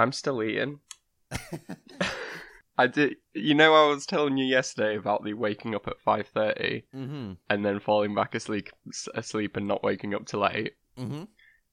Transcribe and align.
I'm 0.00 0.12
still 0.12 0.42
eating. 0.42 0.80
I 2.78 2.86
did. 2.86 3.16
You 3.34 3.54
know, 3.54 3.74
I 3.74 3.88
was 3.88 4.06
telling 4.06 4.38
you 4.38 4.46
yesterday 4.46 4.96
about 4.96 5.22
the 5.22 5.34
waking 5.34 5.74
up 5.74 5.86
at 5.86 6.00
five 6.00 6.28
thirty 6.28 6.84
mm-hmm. 6.94 7.32
and 7.50 7.64
then 7.64 7.78
falling 7.78 8.14
back 8.14 8.34
asleep, 8.34 8.70
asleep 9.14 9.56
and 9.56 9.68
not 9.68 9.84
waking 9.84 10.14
up 10.14 10.26
till 10.26 10.46
eight. 10.46 10.72
Mm-hmm. 10.98 11.24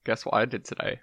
Guess 0.04 0.26
what 0.26 0.36
I 0.36 0.46
did 0.46 0.66
today? 0.66 1.00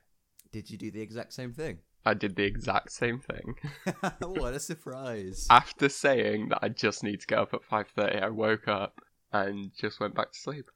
Did 0.53 0.69
you 0.71 0.77
do 0.77 0.91
the 0.91 1.01
exact 1.01 1.33
same 1.33 1.53
thing? 1.53 1.79
I 2.05 2.13
did 2.13 2.37
the 2.37 2.45
exact 2.45 2.93
same 2.93 3.19
thing. 3.19 3.55
what 4.21 4.53
a 4.53 4.61
surprise! 4.61 5.47
After 5.49 5.89
saying 5.89 6.51
that 6.51 6.59
I 6.61 6.69
just 6.69 7.03
need 7.03 7.21
to 7.21 7.27
get 7.27 7.39
up 7.39 7.55
at 7.55 7.65
five 7.65 7.89
thirty, 7.97 8.19
I 8.19 8.29
woke 8.29 8.69
up 8.69 9.01
and 9.33 9.73
just 9.81 10.01
went 10.01 10.15
back 10.15 10.33
to 10.33 10.39
sleep. 10.39 10.67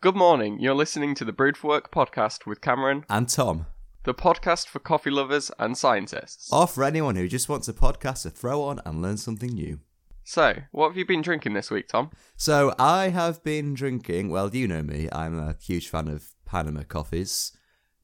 Good 0.00 0.14
morning. 0.14 0.60
You're 0.60 0.74
listening 0.74 1.14
to 1.16 1.24
the 1.24 1.32
Brewed 1.32 1.56
for 1.56 1.68
Work 1.68 1.90
podcast 1.90 2.46
with 2.46 2.60
Cameron, 2.60 3.04
And 3.08 3.28
Tom, 3.28 3.66
the 4.04 4.14
podcast 4.14 4.68
for 4.68 4.78
coffee 4.78 5.10
lovers 5.10 5.50
and 5.58 5.76
scientists. 5.76 6.52
or 6.52 6.66
for 6.66 6.84
anyone 6.84 7.16
who 7.16 7.26
just 7.26 7.48
wants 7.48 7.68
a 7.68 7.72
podcast 7.72 8.22
to 8.22 8.30
throw 8.30 8.62
on 8.62 8.80
and 8.84 9.02
learn 9.02 9.16
something 9.16 9.50
new. 9.50 9.80
So, 10.22 10.54
what 10.72 10.88
have 10.88 10.96
you 10.96 11.04
been 11.04 11.20
drinking 11.22 11.52
this 11.52 11.70
week, 11.70 11.88
Tom? 11.88 12.10
So 12.36 12.74
I 12.78 13.10
have 13.10 13.42
been 13.42 13.74
drinking. 13.74 14.30
Well, 14.30 14.54
you 14.54 14.66
know 14.66 14.82
me. 14.82 15.08
I'm 15.12 15.38
a 15.38 15.54
huge 15.60 15.88
fan 15.88 16.08
of 16.08 16.28
Panama 16.46 16.82
coffees 16.82 17.52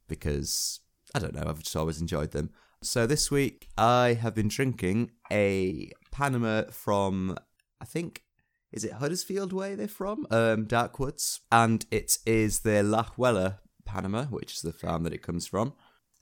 because 0.06 0.80
I 1.14 1.18
don't 1.18 1.34
know. 1.34 1.44
I've 1.46 1.62
just 1.62 1.76
always 1.76 2.00
enjoyed 2.00 2.32
them. 2.32 2.50
So 2.82 3.06
this 3.06 3.30
week 3.30 3.68
I 3.76 4.18
have 4.20 4.34
been 4.34 4.48
drinking 4.48 5.12
a 5.30 5.90
Panama 6.10 6.64
from 6.70 7.36
I 7.80 7.84
think 7.84 8.22
is 8.72 8.84
it 8.84 8.92
Huddersfield 8.92 9.52
Way 9.52 9.74
they're 9.74 9.88
from, 9.88 10.26
um, 10.30 10.66
Darkwoods, 10.66 11.40
and 11.50 11.84
it 11.90 12.18
is 12.24 12.60
the 12.60 12.82
La 12.82 13.04
Huela 13.04 13.58
Panama, 13.84 14.26
which 14.26 14.52
is 14.54 14.60
the 14.60 14.72
farm 14.72 15.02
that 15.02 15.12
it 15.12 15.22
comes 15.22 15.46
from, 15.46 15.72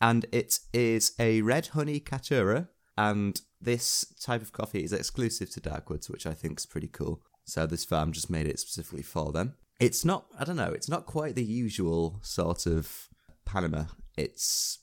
and 0.00 0.26
it 0.32 0.60
is 0.72 1.12
a 1.18 1.42
red 1.42 1.68
honey 1.68 2.00
caturra, 2.00 2.68
and 2.96 3.40
this 3.60 4.04
type 4.20 4.42
of 4.42 4.52
coffee 4.52 4.84
is 4.84 4.92
exclusive 4.92 5.50
to 5.50 5.60
Darkwoods, 5.60 6.10
which 6.10 6.26
I 6.26 6.34
think 6.34 6.58
is 6.58 6.66
pretty 6.66 6.88
cool. 6.88 7.22
So 7.44 7.66
this 7.66 7.84
farm 7.84 8.12
just 8.12 8.30
made 8.30 8.46
it 8.46 8.58
specifically 8.58 9.02
for 9.02 9.32
them. 9.32 9.54
It's 9.80 10.04
not, 10.04 10.26
I 10.38 10.44
don't 10.44 10.56
know, 10.56 10.72
it's 10.72 10.88
not 10.88 11.06
quite 11.06 11.34
the 11.34 11.44
usual 11.44 12.18
sort 12.22 12.66
of 12.66 13.08
Panama. 13.44 13.84
It's 14.16 14.80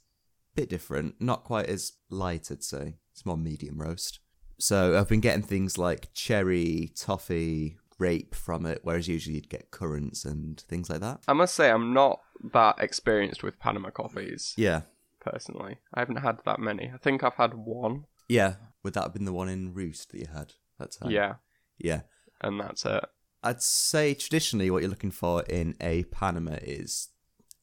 a 0.53 0.61
bit 0.61 0.69
different, 0.69 1.16
not 1.19 1.44
quite 1.44 1.67
as 1.67 1.94
light, 2.09 2.50
I'd 2.50 2.63
say. 2.63 2.95
It's 3.13 3.25
more 3.25 3.38
medium 3.38 3.79
roast. 3.79 4.19
So 4.57 4.97
I've 4.97 5.09
been 5.09 5.19
getting 5.19 5.44
things 5.44 5.77
like 5.77 6.13
cherry, 6.13 6.91
toffee, 6.95 7.77
grape 7.97 8.33
from 8.33 8.66
it, 8.66 8.79
whereas 8.83 9.07
usually 9.07 9.35
you'd 9.35 9.50
get 9.50 9.72
currants 9.72 10.25
and 10.25 10.59
things 10.61 10.89
like 10.89 11.02
that. 11.02 11.19
I 11.27 11.33
must 11.33 11.55
say, 11.55 11.69
I'm 11.69 11.94
not 11.94 12.22
that 12.53 12.77
experienced 12.79 13.44
with 13.44 13.59
Panama 13.59 13.89
coffees, 13.89 14.53
Yeah. 14.57 14.81
Personally. 15.25 15.77
I 15.93 15.99
haven't 16.01 16.17
had 16.17 16.39
that 16.45 16.59
many. 16.59 16.91
I 16.93 16.97
think 16.97 17.23
I've 17.23 17.33
had 17.35 17.53
one. 17.53 18.05
Yeah. 18.29 18.55
Would 18.83 18.93
that 18.93 19.03
have 19.03 19.13
been 19.13 19.25
the 19.25 19.33
one 19.33 19.49
in 19.49 19.73
Roost 19.73 20.11
that 20.11 20.19
you 20.19 20.27
had 20.33 20.53
that 20.79 20.91
time? 20.91 21.11
Yeah, 21.11 21.35
Yeah. 21.79 22.01
and 22.41 22.59
that's 22.59 22.85
it. 22.85 23.03
I'd 23.43 23.61
say 23.61 24.13
traditionally 24.13 24.69
what 24.71 24.81
you're 24.81 24.89
looking 24.89 25.11
for 25.11 25.43
in 25.43 25.75
a 25.81 26.03
Panama 26.05 26.57
is 26.61 27.09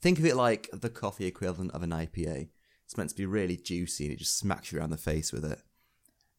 think 0.01 0.19
of 0.19 0.25
it 0.27 0.37
like 0.37 0.69
the 0.73 0.91
coffee 0.91 1.27
equivalent 1.27 1.73
of 1.73 1.83
an 1.83 1.91
IPA. 1.91 2.49
It's 2.85 2.97
meant 2.97 3.11
to 3.11 3.17
be 3.17 3.27
really 3.27 3.57
juicy 3.57 4.05
and 4.05 4.13
it 4.15 4.19
just 4.19 4.39
smacks 4.39 4.71
you 4.73 4.79
around 4.79 4.91
the 4.91 4.97
face 4.97 5.33
with 5.33 5.45
it. 5.45 5.61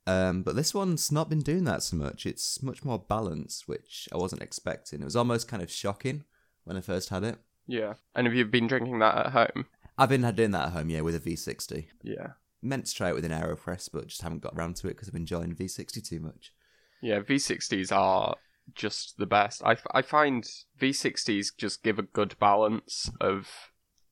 Um, 0.05 0.43
but 0.43 0.55
this 0.57 0.73
one's 0.73 1.11
not 1.11 1.29
been 1.29 1.39
doing 1.41 1.63
that 1.63 1.81
so 1.83 1.95
much. 1.95 2.25
It's 2.25 2.61
much 2.61 2.83
more 2.83 2.99
balanced, 2.99 3.67
which 3.67 4.07
I 4.13 4.17
wasn't 4.17 4.41
expecting. 4.41 5.01
It 5.01 5.05
was 5.05 5.15
almost 5.15 5.47
kind 5.47 5.63
of 5.63 5.71
shocking 5.71 6.25
when 6.65 6.75
I 6.77 6.81
first 6.81 7.09
had 7.09 7.23
it. 7.23 7.37
Yeah. 7.67 7.93
And 8.13 8.27
have 8.27 8.35
you 8.35 8.43
been 8.45 8.67
drinking 8.67 8.99
that 8.99 9.17
at 9.27 9.31
home? 9.31 9.65
I've 9.97 10.09
been 10.09 10.21
doing 10.35 10.51
that 10.51 10.67
at 10.67 10.73
home, 10.73 10.89
yeah, 10.89 11.01
with 11.01 11.15
a 11.15 11.19
V60. 11.19 11.87
Yeah. 12.03 12.27
Meant 12.61 12.85
to 12.87 12.95
try 12.95 13.09
it 13.09 13.15
with 13.15 13.25
an 13.25 13.31
AeroPress, 13.31 13.89
but 13.91 14.07
just 14.07 14.21
haven't 14.21 14.41
got 14.41 14.53
around 14.55 14.75
to 14.77 14.87
it 14.87 14.91
because 14.91 15.07
I've 15.07 15.13
been 15.13 15.23
enjoying 15.23 15.55
V60 15.55 16.07
too 16.07 16.19
much. 16.19 16.53
Yeah, 17.01 17.19
V60s 17.19 17.91
are 17.91 18.37
just 18.73 19.17
the 19.17 19.25
best. 19.25 19.61
I, 19.65 19.73
f- 19.73 19.87
I 19.91 20.01
find 20.01 20.47
V60s 20.79 21.47
just 21.57 21.83
give 21.83 21.99
a 21.99 22.03
good 22.03 22.37
balance 22.39 23.11
of 23.19 23.49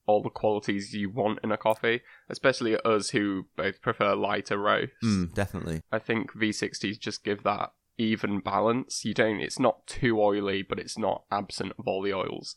all 0.06 0.22
the 0.22 0.30
qualities 0.30 0.94
you 0.94 1.10
want 1.10 1.40
in 1.44 1.52
a 1.52 1.58
coffee, 1.58 2.02
especially 2.30 2.76
us 2.84 3.12
who 3.12 3.48
both 3.56 3.82
prefer 3.82 4.16
lighter 4.16 4.58
roasts. 4.58 4.96
Mm, 5.04 5.34
definitely. 5.34 5.82
I 5.92 6.00
think 6.00 6.34
V60s 6.34 7.00
just 7.00 7.24
give 7.24 7.44
that 7.44 7.72
even 7.98 8.40
balance. 8.40 9.06
You 9.06 9.14
don't, 9.14 9.40
it's 9.40 9.60
not 9.60 9.88
too 9.88 10.20
oily, 10.20 10.64
but 10.64 10.80
it's 10.80 10.98
not 10.98 11.24
absent 11.32 11.74
of 11.78 11.88
all 11.88 12.02
the 12.02 12.14
oils. 12.14 12.56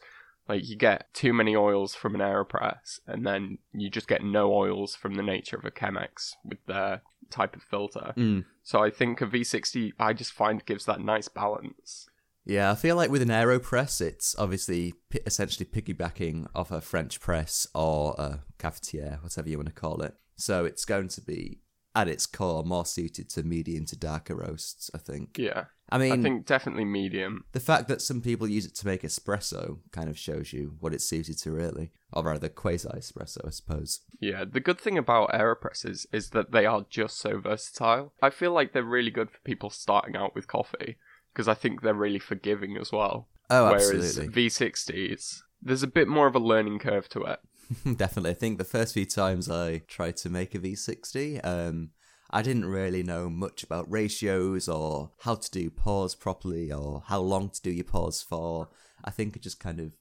Like 0.48 0.68
you 0.68 0.76
get 0.76 1.12
too 1.14 1.32
many 1.32 1.56
oils 1.56 1.94
from 1.94 2.14
an 2.14 2.20
AeroPress, 2.20 3.00
and 3.06 3.26
then 3.26 3.58
you 3.72 3.88
just 3.90 4.08
get 4.08 4.22
no 4.22 4.52
oils 4.52 4.94
from 4.94 5.14
the 5.14 5.22
nature 5.22 5.56
of 5.56 5.64
a 5.64 5.70
Chemex 5.70 6.34
with 6.44 6.58
their 6.66 7.02
type 7.30 7.56
of 7.56 7.62
filter. 7.62 8.12
Mm. 8.16 8.44
So 8.62 8.82
I 8.82 8.90
think 8.90 9.20
a 9.20 9.26
V60, 9.26 9.92
I 9.98 10.12
just 10.12 10.32
find 10.32 10.64
gives 10.64 10.84
that 10.84 11.00
nice 11.00 11.28
balance. 11.28 12.08
Yeah, 12.44 12.70
I 12.70 12.74
feel 12.74 12.94
like 12.96 13.10
with 13.10 13.22
an 13.22 13.28
AeroPress, 13.28 14.02
it's 14.02 14.36
obviously 14.38 14.92
pi 15.10 15.20
essentially 15.24 15.64
piggybacking 15.64 16.46
off 16.54 16.70
a 16.70 16.82
French 16.82 17.20
press 17.20 17.66
or 17.74 18.14
a 18.18 18.40
cafetiere, 18.58 19.22
whatever 19.22 19.48
you 19.48 19.56
want 19.56 19.68
to 19.68 19.74
call 19.74 20.02
it. 20.02 20.14
So 20.36 20.66
it's 20.66 20.84
going 20.84 21.08
to 21.08 21.22
be, 21.22 21.60
at 21.94 22.08
its 22.08 22.26
core, 22.26 22.64
more 22.64 22.84
suited 22.84 23.30
to 23.30 23.42
medium 23.44 23.86
to 23.86 23.96
darker 23.96 24.34
roasts, 24.34 24.90
I 24.94 24.98
think. 24.98 25.38
Yeah, 25.38 25.64
I 25.94 25.98
mean, 25.98 26.12
I 26.12 26.22
think 26.22 26.44
definitely 26.44 26.84
medium. 26.84 27.44
the 27.52 27.60
fact 27.60 27.86
that 27.88 28.02
some 28.02 28.20
people 28.20 28.48
use 28.48 28.66
it 28.66 28.74
to 28.76 28.86
make 28.86 29.02
espresso 29.02 29.78
kind 29.92 30.08
of 30.08 30.18
shows 30.18 30.52
you 30.52 30.74
what 30.80 30.92
it's 30.92 31.04
suited 31.04 31.38
to, 31.38 31.52
really. 31.52 31.92
Or 32.12 32.24
rather, 32.24 32.48
quasi 32.48 32.88
espresso, 32.88 33.46
I 33.46 33.50
suppose. 33.50 34.00
Yeah, 34.20 34.44
the 34.44 34.60
good 34.60 34.80
thing 34.80 34.98
about 34.98 35.30
AeroPresses 35.30 36.06
is 36.12 36.30
that 36.30 36.50
they 36.50 36.66
are 36.66 36.84
just 36.90 37.18
so 37.18 37.38
versatile. 37.38 38.12
I 38.20 38.30
feel 38.30 38.52
like 38.52 38.72
they're 38.72 38.82
really 38.82 39.12
good 39.12 39.30
for 39.30 39.38
people 39.44 39.70
starting 39.70 40.16
out 40.16 40.34
with 40.34 40.48
coffee 40.48 40.96
because 41.32 41.46
I 41.46 41.54
think 41.54 41.82
they're 41.82 41.94
really 41.94 42.18
forgiving 42.18 42.76
as 42.76 42.90
well. 42.90 43.28
Oh, 43.50 43.66
Whereas 43.66 43.92
absolutely. 43.92 44.48
V60s, 44.48 45.42
there's 45.62 45.82
a 45.82 45.88
bit 45.88 46.08
more 46.08 46.26
of 46.26 46.34
a 46.34 46.40
learning 46.40 46.80
curve 46.80 47.08
to 47.10 47.22
it. 47.22 47.40
Definitely. 47.96 48.30
I 48.30 48.34
think 48.34 48.58
the 48.58 48.64
first 48.64 48.94
few 48.94 49.06
times 49.06 49.50
I 49.50 49.78
tried 49.86 50.16
to 50.18 50.28
make 50.28 50.54
a 50.54 50.58
V60, 50.58 51.44
um, 51.44 51.90
I 52.34 52.42
didn't 52.42 52.64
really 52.64 53.04
know 53.04 53.30
much 53.30 53.62
about 53.62 53.88
ratios 53.88 54.68
or 54.68 55.12
how 55.20 55.36
to 55.36 55.50
do 55.52 55.70
pause 55.70 56.16
properly 56.16 56.72
or 56.72 57.04
how 57.06 57.20
long 57.20 57.48
to 57.50 57.62
do 57.62 57.70
your 57.70 57.84
pause 57.84 58.22
for. 58.22 58.70
I 59.04 59.12
think 59.12 59.36
I 59.36 59.38
just 59.40 59.60
kind 59.60 59.78
of 59.78 59.92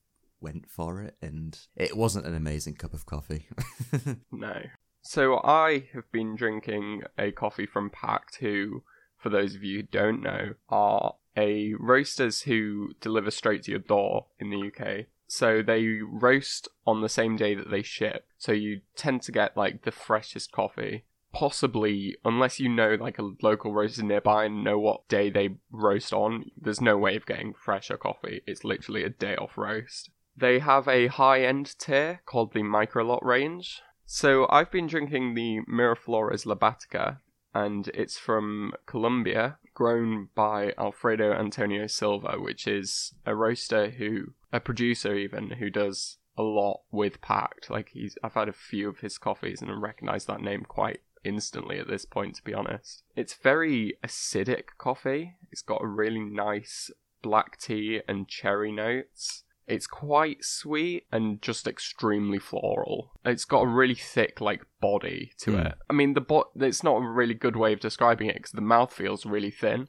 went 0.41 0.67
for 0.67 1.03
it 1.03 1.15
and 1.21 1.55
it 1.75 1.95
wasn't 1.95 2.25
an 2.25 2.33
amazing 2.33 2.73
cup 2.73 2.95
of 2.95 3.05
coffee. 3.05 3.47
No. 4.31 4.63
So 5.03 5.41
I 5.43 5.89
have 5.93 6.11
been 6.11 6.35
drinking 6.35 7.03
a 7.19 7.31
coffee 7.31 7.67
from 7.67 7.91
Pact, 7.91 8.37
who, 8.37 8.81
for 9.19 9.29
those 9.29 9.53
of 9.53 9.63
you 9.63 9.81
who 9.81 9.83
don't 9.83 10.23
know, 10.23 10.53
are 10.69 11.15
a 11.37 11.73
roasters 11.79 12.41
who 12.41 12.93
deliver 12.99 13.29
straight 13.29 13.63
to 13.63 13.71
your 13.71 13.79
door 13.79 14.27
in 14.39 14.49
the 14.49 14.71
UK. 14.71 15.05
So 15.27 15.61
they 15.61 15.99
roast 16.01 16.67
on 16.87 17.01
the 17.01 17.09
same 17.09 17.35
day 17.35 17.53
that 17.53 17.69
they 17.69 17.83
ship. 17.83 18.25
So 18.39 18.53
you 18.53 18.81
tend 18.95 19.21
to 19.23 19.31
get 19.31 19.55
like 19.55 19.83
the 19.83 19.91
freshest 19.91 20.51
coffee. 20.51 21.03
Possibly, 21.33 22.15
unless 22.23 22.59
you 22.59 22.69
know 22.69 22.95
like 22.99 23.17
a 23.17 23.31
local 23.41 23.73
roaster 23.73 24.03
nearby 24.03 24.45
and 24.45 24.63
know 24.63 24.77
what 24.77 25.07
day 25.07 25.29
they 25.29 25.57
roast 25.71 26.13
on, 26.13 26.51
there's 26.55 26.79
no 26.79 26.95
way 26.97 27.15
of 27.15 27.25
getting 27.25 27.53
fresher 27.53 27.97
coffee. 27.97 28.41
It's 28.45 28.63
literally 28.63 29.03
a 29.03 29.09
day 29.09 29.35
off 29.35 29.57
roast. 29.57 30.11
They 30.37 30.59
have 30.59 30.87
a 30.87 31.07
high 31.07 31.43
end 31.43 31.77
tier 31.79 32.21
called 32.25 32.53
the 32.53 32.61
Microlot 32.61 33.23
range. 33.23 33.81
So 34.05 34.47
I've 34.49 34.71
been 34.71 34.87
drinking 34.87 35.33
the 35.33 35.61
Miraflores 35.67 36.45
Labatica, 36.45 37.19
and 37.53 37.87
it's 37.89 38.17
from 38.17 38.73
Colombia, 38.85 39.57
grown 39.73 40.29
by 40.35 40.73
Alfredo 40.77 41.33
Antonio 41.33 41.87
Silva, 41.87 42.35
which 42.37 42.67
is 42.67 43.13
a 43.25 43.35
roaster 43.35 43.89
who, 43.89 44.33
a 44.51 44.59
producer 44.59 45.15
even, 45.15 45.51
who 45.51 45.69
does 45.69 46.17
a 46.37 46.43
lot 46.43 46.81
with 46.91 47.21
Pact. 47.21 47.69
Like 47.69 47.89
he's, 47.89 48.17
I've 48.23 48.33
had 48.33 48.49
a 48.49 48.53
few 48.53 48.89
of 48.89 48.99
his 48.99 49.17
coffees 49.17 49.61
and 49.61 49.71
I 49.71 49.75
recognise 49.75 50.25
that 50.25 50.41
name 50.41 50.63
quite 50.67 51.01
instantly 51.23 51.79
at 51.79 51.87
this 51.87 52.05
point, 52.05 52.35
to 52.35 52.43
be 52.43 52.53
honest. 52.53 53.03
It's 53.15 53.33
very 53.33 53.97
acidic 54.03 54.63
coffee. 54.77 55.35
It's 55.51 55.61
got 55.61 55.81
a 55.83 55.87
really 55.87 56.19
nice 56.19 56.91
black 57.21 57.57
tea 57.59 58.01
and 58.07 58.27
cherry 58.27 58.71
notes. 58.71 59.43
It's 59.65 59.87
quite 59.87 60.43
sweet 60.43 61.05
and 61.11 61.41
just 61.41 61.67
extremely 61.67 62.37
floral. 62.39 63.11
It's 63.23 63.45
got 63.45 63.61
a 63.61 63.67
really 63.67 63.95
thick, 63.95 64.41
like, 64.41 64.65
body 64.81 65.31
to 65.39 65.51
Mm. 65.51 65.65
it. 65.67 65.75
I 65.89 65.93
mean, 65.93 66.13
the 66.15 66.21
bo- 66.21 66.51
it's 66.55 66.83
not 66.83 66.97
a 66.97 67.07
really 67.09 67.33
good 67.33 67.55
way 67.55 67.71
of 67.71 67.79
describing 67.79 68.27
it 68.29 68.35
because 68.35 68.51
the 68.51 68.59
mouth 68.61 68.91
feels 68.91 69.25
really 69.25 69.51
thin, 69.51 69.87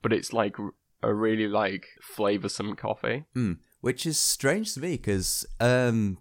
but 0.00 0.12
it's 0.14 0.32
like 0.32 0.56
a 1.02 1.14
really 1.14 1.48
like 1.48 1.86
flavoursome 2.02 2.76
coffee. 2.78 3.24
Mm, 3.36 3.58
which 3.82 4.06
is 4.06 4.18
strange 4.18 4.72
to 4.74 4.80
me 4.80 4.92
because 4.96 5.44
um, 5.60 6.18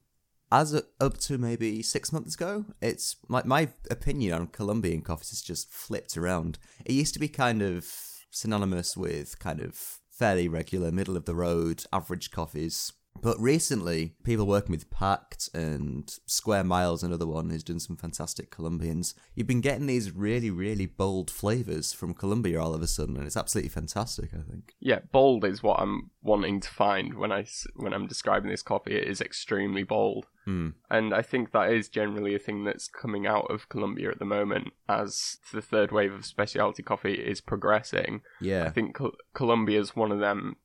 as 0.51 0.81
up 0.99 1.17
to 1.19 1.37
maybe 1.37 1.81
six 1.81 2.11
months 2.11 2.35
ago, 2.35 2.65
it's 2.81 3.17
like 3.27 3.45
my 3.45 3.69
opinion 3.89 4.33
on 4.33 4.47
Colombian 4.47 5.01
coffees 5.01 5.29
has 5.29 5.41
just 5.41 5.71
flipped 5.71 6.17
around. 6.17 6.57
It 6.85 6.93
used 6.93 7.13
to 7.13 7.19
be 7.19 7.27
kind 7.27 7.61
of 7.61 7.87
synonymous 8.31 8.97
with 8.97 9.39
kind 9.39 9.61
of 9.61 9.99
fairly 10.11 10.47
regular, 10.47 10.91
middle 10.91 11.15
of 11.15 11.25
the 11.25 11.35
road, 11.35 11.83
average 11.93 12.31
coffees. 12.31 12.93
But 13.21 13.39
recently, 13.39 14.13
people 14.23 14.45
working 14.45 14.71
with 14.71 14.89
Pact 14.89 15.49
and 15.53 16.09
Square 16.25 16.65
Miles, 16.65 17.03
another 17.03 17.25
one 17.27 17.49
who's 17.49 17.63
done 17.63 17.79
some 17.79 17.97
fantastic 17.97 18.49
Colombians, 18.49 19.13
you've 19.35 19.47
been 19.47 19.61
getting 19.61 19.87
these 19.87 20.15
really, 20.15 20.49
really 20.49 20.85
bold 20.85 21.29
flavours 21.29 21.91
from 21.91 22.13
Colombia 22.13 22.61
all 22.61 22.73
of 22.73 22.81
a 22.81 22.87
sudden, 22.87 23.17
and 23.17 23.25
it's 23.25 23.35
absolutely 23.35 23.69
fantastic, 23.69 24.29
I 24.33 24.49
think. 24.49 24.73
Yeah, 24.79 24.99
bold 25.11 25.43
is 25.43 25.61
what 25.61 25.79
I'm 25.81 26.11
wanting 26.21 26.61
to 26.61 26.69
find 26.69 27.15
when 27.15 27.31
I 27.31 27.45
when 27.75 27.93
I'm 27.93 28.07
describing 28.07 28.51
this 28.51 28.61
coffee. 28.61 28.95
It 28.95 29.07
is 29.07 29.21
extremely 29.21 29.83
bold, 29.83 30.27
Hmm. 30.49 30.69
and 30.89 31.13
I 31.13 31.21
think 31.21 31.51
that 31.51 31.71
is 31.71 31.89
generally 31.89 32.33
a 32.33 32.39
thing 32.39 32.63
that's 32.63 32.87
coming 32.87 33.27
out 33.27 33.45
of 33.51 33.69
Colombia 33.69 34.09
at 34.09 34.17
the 34.19 34.25
moment 34.25 34.73
as 34.87 35.37
the 35.53 35.61
third 35.61 35.91
wave 35.91 36.11
of 36.13 36.25
specialty 36.25 36.81
coffee 36.81 37.13
is 37.13 37.39
progressing. 37.39 38.21
Yeah. 38.41 38.65
I 38.65 38.69
think 38.69 38.95
Col- 38.95 39.17
Colombia 39.35 39.79
is 39.79 39.95
one 39.95 40.11
of 40.11 40.19
them 40.19 40.55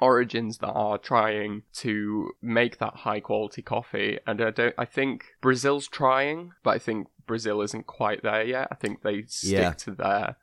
origins 0.00 0.58
that 0.58 0.70
are 0.72 0.96
trying 0.96 1.62
to 1.74 2.30
make 2.40 2.78
that 2.78 2.94
high 3.04 3.20
quality 3.20 3.60
coffee 3.60 4.18
and 4.26 4.40
I 4.40 4.50
don't 4.50 4.74
I 4.78 4.86
think 4.86 5.24
Brazil's 5.42 5.88
trying 5.88 6.52
but 6.62 6.70
I 6.70 6.78
think 6.78 7.08
Brazil 7.26 7.60
isn't 7.60 7.86
quite 7.86 8.22
there 8.22 8.42
yet 8.44 8.68
I 8.70 8.76
think 8.76 9.02
they 9.02 9.24
stick 9.26 9.52
Yeah. 9.52 9.72
to 9.72 9.90
their 9.90 10.36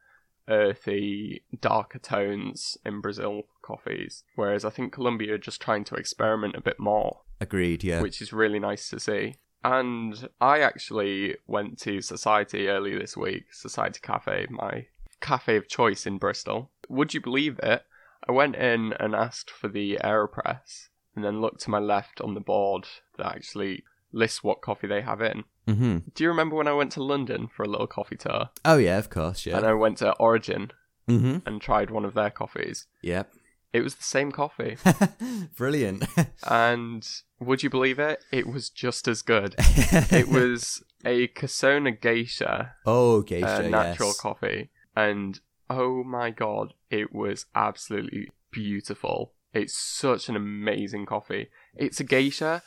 earthy 0.47 1.43
darker 1.59 1.99
tones 1.99 2.77
in 2.85 3.01
Brazil 3.01 3.43
coffees 3.61 4.23
whereas 4.35 4.63
I 4.63 4.69
think 4.69 4.93
Colombia 4.93 5.33
are 5.33 5.37
just 5.39 5.61
trying 5.61 5.83
to 5.85 5.95
experiment 5.95 6.55
a 6.55 6.61
bit 6.61 6.79
more 6.79 7.21
Agreed, 7.39 7.83
yeah. 7.83 8.01
which 8.01 8.21
is 8.21 8.33
really 8.33 8.59
nice 8.59 8.89
to 8.89 8.99
see. 8.99 9.35
And 9.63 10.29
I 10.39 10.59
actually 10.59 11.35
went 11.45 11.79
to 11.79 12.01
Society 12.01 12.67
earlier 12.67 12.99
this 12.99 13.17
week, 13.17 13.53
Society 13.53 13.99
Cafe, 14.01 14.47
my 14.49 14.87
cafe 15.19 15.57
of 15.57 15.67
choice 15.67 16.05
in 16.05 16.17
Bristol. 16.17 16.71
Would 16.89 17.13
you 17.13 17.21
believe 17.21 17.59
it? 17.63 17.83
I 18.27 18.31
went 18.31 18.55
in 18.55 18.93
and 18.99 19.15
asked 19.15 19.49
for 19.49 19.67
the 19.67 19.99
AeroPress, 20.03 20.89
and 21.15 21.23
then 21.23 21.41
looked 21.41 21.61
to 21.61 21.69
my 21.69 21.79
left 21.79 22.21
on 22.21 22.33
the 22.33 22.39
board 22.39 22.87
that 23.17 23.25
actually 23.27 23.83
lists 24.11 24.43
what 24.43 24.61
coffee 24.61 24.87
they 24.87 25.01
have 25.01 25.21
in. 25.21 25.43
hmm 25.67 25.97
Do 26.13 26.23
you 26.23 26.29
remember 26.29 26.55
when 26.55 26.67
I 26.67 26.73
went 26.73 26.91
to 26.93 27.03
London 27.03 27.47
for 27.47 27.63
a 27.63 27.67
little 27.67 27.87
coffee 27.87 28.17
tour? 28.17 28.49
Oh, 28.63 28.77
yeah, 28.77 28.97
of 28.97 29.09
course, 29.09 29.45
yeah. 29.45 29.57
And. 29.57 29.65
I 29.65 29.73
went 29.73 29.97
to 29.99 30.13
Origin 30.13 30.71
hmm 31.07 31.37
and 31.45 31.61
tried 31.61 31.89
one 31.89 32.05
of 32.05 32.13
their 32.13 32.29
coffees. 32.29 32.87
Yep. 33.01 33.33
It 33.73 33.81
was 33.81 33.95
the 33.95 34.03
same 34.03 34.31
coffee. 34.31 34.77
Brilliant. 35.57 36.05
and 36.47 37.07
would 37.39 37.63
you 37.63 37.69
believe 37.69 37.99
it? 37.99 38.23
It 38.31 38.47
was 38.47 38.69
just 38.69 39.07
as 39.07 39.21
good. 39.21 39.55
it 39.57 40.27
was 40.29 40.83
a 41.05 41.27
Casona 41.29 41.99
Geisha 41.99 42.73
Oh, 42.85 43.19
uh, 43.19 43.23
geisha, 43.23 43.69
natural 43.69 44.09
yes. 44.09 44.19
coffee, 44.19 44.69
and 44.95 45.39
oh 45.69 46.03
my 46.03 46.29
god, 46.31 46.73
it 46.89 47.13
was 47.13 47.45
absolutely 47.55 48.29
beautiful. 48.51 49.33
It's 49.53 49.77
such 49.77 50.29
an 50.29 50.35
amazing 50.35 51.05
coffee. 51.05 51.49
It's 51.75 51.99
a 51.99 52.03
geisha, 52.03 52.63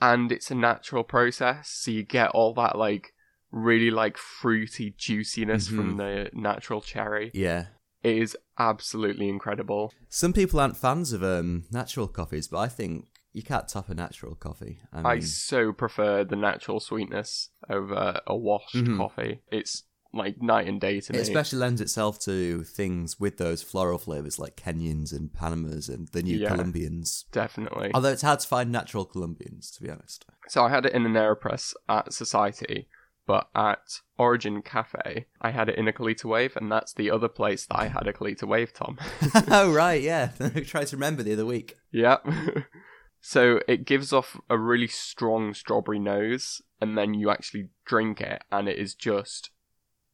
and 0.00 0.30
it's 0.32 0.50
a 0.50 0.54
natural 0.54 1.04
process, 1.04 1.68
so 1.70 1.90
you 1.90 2.02
get 2.04 2.30
all 2.30 2.54
that 2.54 2.78
like 2.78 3.12
really 3.50 3.90
like 3.90 4.16
fruity 4.16 4.94
juiciness 4.96 5.68
from 5.68 5.96
the 5.96 6.28
natural 6.32 6.80
cherry. 6.80 7.30
Yeah. 7.34 7.66
It 8.04 8.18
is 8.18 8.36
absolutely 8.58 9.28
incredible. 9.28 9.92
Some 10.10 10.32
people 10.32 10.60
aren't 10.60 10.76
fans 10.76 11.12
of 11.12 11.24
um, 11.24 11.64
natural 11.72 12.06
coffees, 12.06 12.46
but 12.46 12.58
I 12.58 12.68
think 12.68 13.06
you 13.32 13.42
can't 13.42 13.66
top 13.66 13.88
a 13.88 13.94
natural 13.94 14.34
coffee. 14.34 14.78
I 14.92 14.96
mean, 14.98 15.06
I 15.06 15.18
so 15.20 15.72
prefer 15.72 16.22
the 16.22 16.36
natural 16.36 16.78
sweetness 16.80 17.48
over 17.68 18.20
a 18.26 18.36
washed 18.36 18.76
Mhm. 18.76 18.96
coffee. 18.98 19.40
It's 19.50 19.84
like 20.12 20.40
night 20.40 20.68
and 20.68 20.80
day 20.80 21.00
to 21.00 21.12
it 21.12 21.16
me. 21.16 21.22
especially 21.22 21.58
lends 21.58 21.80
itself 21.80 22.20
to 22.20 22.62
things 22.62 23.18
with 23.18 23.38
those 23.38 23.62
floral 23.64 23.98
flavors 23.98 24.38
like 24.38 24.54
Kenyans 24.56 25.12
and 25.12 25.32
Panamas 25.32 25.88
and 25.88 26.06
the 26.08 26.22
new 26.22 26.38
Yeah. 26.38 26.50
Colombians. 26.50 27.24
Definitely. 27.32 27.90
Although 27.94 28.10
it's 28.10 28.22
hard 28.22 28.38
to 28.40 28.46
find 28.46 28.70
natural 28.70 29.04
Colombians, 29.06 29.72
to 29.72 29.82
be 29.82 29.90
honest. 29.90 30.24
So 30.48 30.62
I 30.62 30.68
had 30.68 30.86
it 30.86 30.92
in 30.92 31.04
an 31.06 31.14
AeroPress 31.14 31.74
at 31.88 32.12
Society, 32.12 32.86
but 33.26 33.48
at 33.54 34.00
Origin 34.18 34.60
Cafe, 34.62 35.26
I 35.40 35.50
had 35.50 35.68
it 35.68 35.76
in 35.78 35.88
a 35.88 35.92
Kalita 35.92 36.24
Wave, 36.26 36.56
and 36.56 36.70
that's 36.70 36.92
the 36.92 37.10
other 37.10 37.28
place 37.28 37.66
that 37.66 37.78
I 37.78 37.86
had 37.88 38.06
a 38.06 38.12
Kalita 38.12 38.44
Wave, 38.46 38.72
Tom. 38.72 38.98
oh 39.48 39.72
right, 39.72 40.02
yeah. 40.02 40.30
I 40.40 40.60
tried 40.60 40.88
to 40.88 40.96
remember 40.96 41.22
the 41.22 41.32
other 41.32 41.46
week. 41.46 41.76
yep. 41.90 42.26
so 43.20 43.60
it 43.66 43.86
gives 43.86 44.12
off 44.12 44.38
a 44.50 44.58
really 44.58 44.86
strong 44.88 45.54
strawberry 45.54 45.98
nose, 45.98 46.60
and 46.80 46.96
then 46.98 47.14
you 47.14 47.30
actually 47.30 47.68
drink 47.86 48.20
it, 48.20 48.42
and 48.52 48.68
it 48.68 48.78
is 48.78 48.94
just 48.94 49.50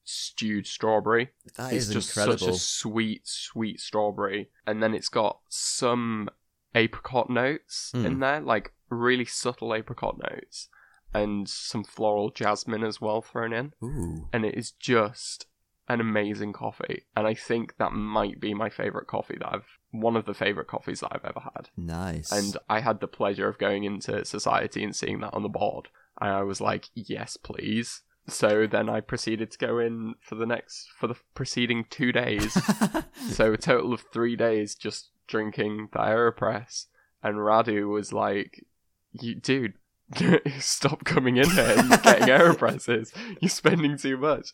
stewed 0.04 0.66
strawberry. 0.66 1.30
That 1.56 1.72
it's 1.72 1.88
is 1.88 1.92
just 1.94 2.16
incredible. 2.16 2.38
such 2.38 2.48
a 2.48 2.58
sweet, 2.58 3.22
sweet 3.26 3.80
strawberry, 3.80 4.50
and 4.66 4.82
then 4.82 4.94
it's 4.94 5.08
got 5.08 5.40
some 5.48 6.28
apricot 6.74 7.28
notes 7.28 7.90
Mm. 7.94 8.04
in 8.04 8.18
there, 8.20 8.40
like 8.40 8.72
really 8.88 9.24
subtle 9.24 9.74
apricot 9.74 10.18
notes, 10.22 10.68
and 11.12 11.48
some 11.48 11.84
floral 11.84 12.30
jasmine 12.30 12.84
as 12.84 13.00
well 13.00 13.20
thrown 13.20 13.52
in, 13.52 13.72
Ooh. 13.82 14.28
and 14.32 14.44
it 14.44 14.54
is 14.56 14.72
just 14.72 15.46
an 15.88 16.00
amazing 16.00 16.52
coffee. 16.52 17.04
And 17.16 17.26
I 17.26 17.34
think 17.34 17.76
that 17.78 17.92
might 17.92 18.40
be 18.40 18.54
my 18.54 18.70
favorite 18.70 19.08
coffee 19.08 19.36
that 19.38 19.52
I've 19.52 19.78
one 19.90 20.16
of 20.16 20.24
the 20.24 20.34
favorite 20.34 20.68
coffees 20.68 21.00
that 21.00 21.10
I've 21.12 21.24
ever 21.24 21.40
had. 21.40 21.68
Nice. 21.76 22.30
And 22.30 22.56
I 22.68 22.80
had 22.80 23.00
the 23.00 23.08
pleasure 23.08 23.48
of 23.48 23.58
going 23.58 23.82
into 23.82 24.24
society 24.24 24.84
and 24.84 24.94
seeing 24.94 25.20
that 25.20 25.34
on 25.34 25.42
the 25.42 25.48
board. 25.48 25.88
And 26.20 26.30
I 26.30 26.42
was 26.42 26.60
like, 26.60 26.90
yes, 26.94 27.36
please. 27.36 28.02
So 28.28 28.66
then 28.66 28.88
I 28.88 29.00
proceeded 29.00 29.50
to 29.50 29.58
go 29.58 29.78
in 29.78 30.14
for 30.20 30.36
the 30.36 30.46
next, 30.46 30.88
for 30.96 31.08
the 31.08 31.16
preceding 31.34 31.86
two 31.90 32.12
days. 32.12 32.56
so 33.30 33.52
a 33.52 33.56
total 33.56 33.92
of 33.92 34.04
three 34.12 34.36
days 34.36 34.76
just 34.76 35.10
drinking 35.26 35.88
the 35.92 35.98
AeroPress. 35.98 36.86
And 37.22 37.36
Radu 37.36 37.88
was 37.88 38.12
like, 38.12 38.64
you, 39.12 39.34
dude, 39.34 39.74
stop 40.60 41.04
coming 41.04 41.36
in 41.36 41.48
here 41.50 41.74
and 41.78 41.90
getting 42.02 42.28
AeroPresses. 42.28 43.12
You're 43.40 43.48
spending 43.48 43.96
too 43.96 44.16
much. 44.16 44.52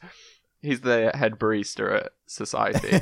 He's 0.61 0.81
the 0.81 1.11
head 1.15 1.39
barista 1.39 2.05
at 2.05 2.13
Society. 2.27 3.01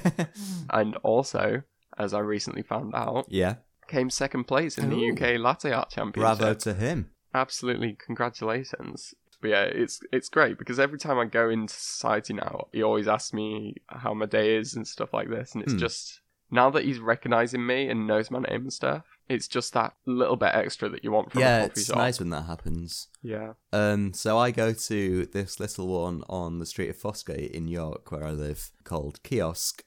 and 0.70 0.96
also, 0.96 1.62
as 1.96 2.12
I 2.14 2.18
recently 2.20 2.62
found 2.62 2.94
out, 2.94 3.26
yeah. 3.28 3.56
came 3.88 4.10
second 4.10 4.44
place 4.44 4.76
in 4.78 4.90
the 4.90 5.10
UK 5.10 5.38
Latte 5.40 5.72
Art 5.72 5.90
Championship. 5.90 6.38
Bravo 6.38 6.54
to 6.54 6.74
him. 6.74 7.10
Absolutely, 7.32 7.96
congratulations. 7.98 9.14
But 9.40 9.50
yeah, 9.50 9.62
it's 9.64 10.00
it's 10.12 10.28
great 10.28 10.58
because 10.58 10.78
every 10.80 10.98
time 10.98 11.18
I 11.18 11.26
go 11.26 11.50
into 11.50 11.74
society 11.74 12.34
now, 12.34 12.68
he 12.72 12.82
always 12.82 13.06
asks 13.08 13.32
me 13.32 13.76
how 13.88 14.14
my 14.14 14.26
day 14.26 14.56
is 14.56 14.74
and 14.74 14.86
stuff 14.86 15.12
like 15.12 15.28
this, 15.28 15.54
and 15.54 15.62
it's 15.62 15.72
Hmm. 15.72 15.78
just 15.78 16.20
now 16.50 16.70
that 16.70 16.84
he's 16.84 16.98
recognizing 16.98 17.66
me 17.66 17.88
and 17.88 18.06
knows 18.06 18.30
my 18.30 18.38
name 18.38 18.62
and 18.62 18.72
stuff, 18.72 19.04
it's 19.28 19.48
just 19.48 19.72
that 19.74 19.94
little 20.06 20.36
bit 20.36 20.54
extra 20.54 20.88
that 20.90 21.02
you 21.04 21.10
want 21.12 21.32
from 21.32 21.40
yeah, 21.40 21.64
a 21.64 21.68
coffee 21.68 21.68
shop. 21.68 21.76
Yeah, 21.76 21.80
it's 21.80 21.86
shop. 21.86 21.96
nice 21.96 22.20
when 22.20 22.30
that 22.30 22.42
happens. 22.42 23.08
Yeah, 23.22 23.52
Um, 23.72 24.12
so 24.12 24.36
I 24.38 24.50
go 24.50 24.72
to 24.72 25.26
this 25.26 25.58
little 25.58 25.86
one 25.88 26.22
on 26.28 26.58
the 26.58 26.66
street 26.66 26.90
of 26.90 26.96
Fossgate 26.98 27.50
in 27.52 27.66
York, 27.68 28.10
where 28.12 28.24
I 28.24 28.30
live, 28.32 28.70
called 28.84 29.22
Kiosk, 29.22 29.82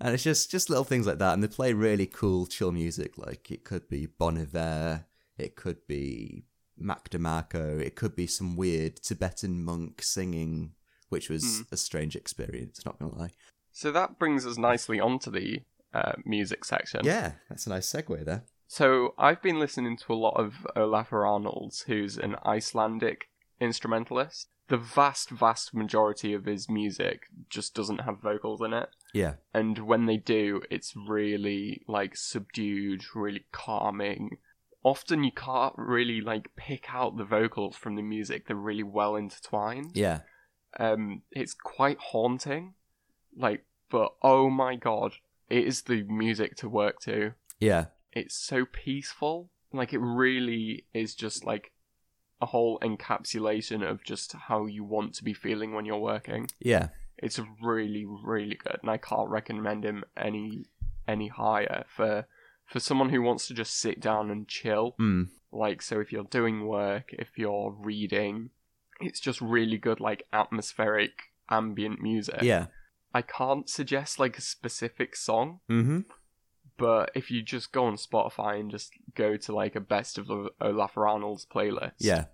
and 0.00 0.14
it's 0.14 0.22
just 0.22 0.50
just 0.50 0.70
little 0.70 0.84
things 0.84 1.06
like 1.06 1.18
that, 1.18 1.34
and 1.34 1.42
they 1.42 1.48
play 1.48 1.72
really 1.74 2.06
cool 2.06 2.46
chill 2.46 2.72
music. 2.72 3.18
Like 3.18 3.50
it 3.50 3.64
could 3.64 3.88
be 3.88 4.06
Bon 4.06 4.38
Iver, 4.38 5.04
it 5.36 5.56
could 5.56 5.86
be 5.86 6.44
Mac 6.78 7.10
DeMarco, 7.10 7.80
it 7.80 7.94
could 7.96 8.16
be 8.16 8.26
some 8.26 8.56
weird 8.56 8.96
Tibetan 9.02 9.62
monk 9.62 10.02
singing, 10.02 10.72
which 11.10 11.28
was 11.28 11.58
Hmm. 11.58 11.62
a 11.74 11.76
strange 11.76 12.16
experience. 12.16 12.80
Not 12.86 12.98
gonna 12.98 13.14
lie. 13.14 13.32
so 13.74 13.90
that 13.92 14.18
brings 14.18 14.46
us 14.46 14.56
nicely 14.58 14.98
onto 15.00 15.30
the 15.30 15.60
uh, 15.94 16.12
music 16.24 16.64
section. 16.64 17.00
Yeah, 17.04 17.32
that's 17.48 17.66
a 17.66 17.70
nice 17.70 17.90
segue 17.90 18.24
there. 18.24 18.44
So 18.66 19.14
I've 19.18 19.42
been 19.42 19.58
listening 19.58 19.96
to 19.98 20.12
a 20.12 20.14
lot 20.14 20.34
of 20.38 20.66
Olafur 20.74 21.28
Arnalds, 21.28 21.82
who's 21.82 22.16
an 22.16 22.36
Icelandic 22.46 23.28
instrumentalist. 23.60 24.48
The 24.68 24.76
vast, 24.78 25.28
vast 25.30 25.74
majority 25.74 26.32
of 26.32 26.46
his 26.46 26.68
music 26.70 27.24
just 27.50 27.74
doesn't 27.74 28.02
have 28.02 28.20
vocals 28.22 28.62
in 28.62 28.72
it. 28.72 28.88
Yeah, 29.12 29.34
And 29.52 29.80
when 29.80 30.06
they 30.06 30.16
do, 30.16 30.62
it's 30.70 30.94
really 30.96 31.82
like 31.86 32.16
subdued, 32.16 33.02
really 33.14 33.44
calming. 33.52 34.38
Often 34.82 35.24
you 35.24 35.32
can't 35.32 35.74
really 35.76 36.22
like 36.22 36.56
pick 36.56 36.86
out 36.94 37.18
the 37.18 37.24
vocals 37.24 37.76
from 37.76 37.96
the 37.96 38.02
music. 38.02 38.46
They're 38.46 38.56
really 38.56 38.82
well 38.82 39.16
intertwined. 39.16 39.90
yeah, 39.94 40.20
Um, 40.78 41.22
it's 41.30 41.52
quite 41.52 41.98
haunting. 41.98 42.72
Like, 43.36 43.66
but 43.90 44.14
oh 44.22 44.48
my 44.48 44.76
god, 44.76 45.12
it 45.48 45.66
is 45.66 45.82
the 45.82 46.02
music 46.04 46.56
to 46.56 46.68
work 46.68 47.00
to 47.00 47.32
yeah, 47.58 47.86
it's 48.12 48.34
so 48.34 48.64
peaceful. 48.64 49.50
Like 49.72 49.92
it 49.92 50.00
really 50.00 50.84
is 50.92 51.14
just 51.14 51.44
like 51.44 51.72
a 52.40 52.46
whole 52.46 52.78
encapsulation 52.80 53.88
of 53.88 54.02
just 54.02 54.32
how 54.32 54.66
you 54.66 54.82
want 54.82 55.14
to 55.14 55.24
be 55.24 55.32
feeling 55.32 55.72
when 55.72 55.84
you're 55.84 55.98
working. 55.98 56.48
yeah. 56.58 56.88
It's 57.18 57.38
really, 57.62 58.04
really 58.04 58.56
good, 58.56 58.78
and 58.82 58.90
I 58.90 58.96
can't 58.96 59.28
recommend 59.28 59.84
him 59.84 60.02
any 60.16 60.64
any 61.06 61.28
higher 61.28 61.84
for 61.86 62.26
for 62.66 62.80
someone 62.80 63.10
who 63.10 63.22
wants 63.22 63.46
to 63.46 63.54
just 63.54 63.78
sit 63.78 64.00
down 64.00 64.30
and 64.30 64.48
chill. 64.48 64.96
Mm. 65.00 65.28
Like 65.52 65.82
so, 65.82 66.00
if 66.00 66.10
you're 66.10 66.24
doing 66.24 66.66
work, 66.66 67.10
if 67.12 67.28
you're 67.36 67.76
reading, 67.78 68.50
it's 69.00 69.20
just 69.20 69.40
really 69.40 69.78
good, 69.78 70.00
like 70.00 70.26
atmospheric 70.32 71.12
ambient 71.48 72.00
music. 72.00 72.42
Yeah. 72.42 72.66
I 73.14 73.22
can't 73.22 73.68
suggest 73.68 74.18
like 74.18 74.38
a 74.38 74.42
specific 74.42 75.16
song 75.16 75.60
Mm-hmm. 75.70 76.00
But 76.78 77.10
if 77.14 77.30
you 77.30 77.42
just 77.42 77.70
go 77.70 77.84
on 77.84 77.96
Spotify 77.96 78.58
and 78.58 78.70
just 78.70 78.92
go 79.14 79.36
to 79.36 79.54
like 79.54 79.76
a 79.76 79.80
best 79.80 80.18
of 80.18 80.26
the 80.26 80.50
Olaf 80.60 80.96
Arnalds 80.96 81.46
playlist, 81.46 81.92
Yeah. 81.98 82.24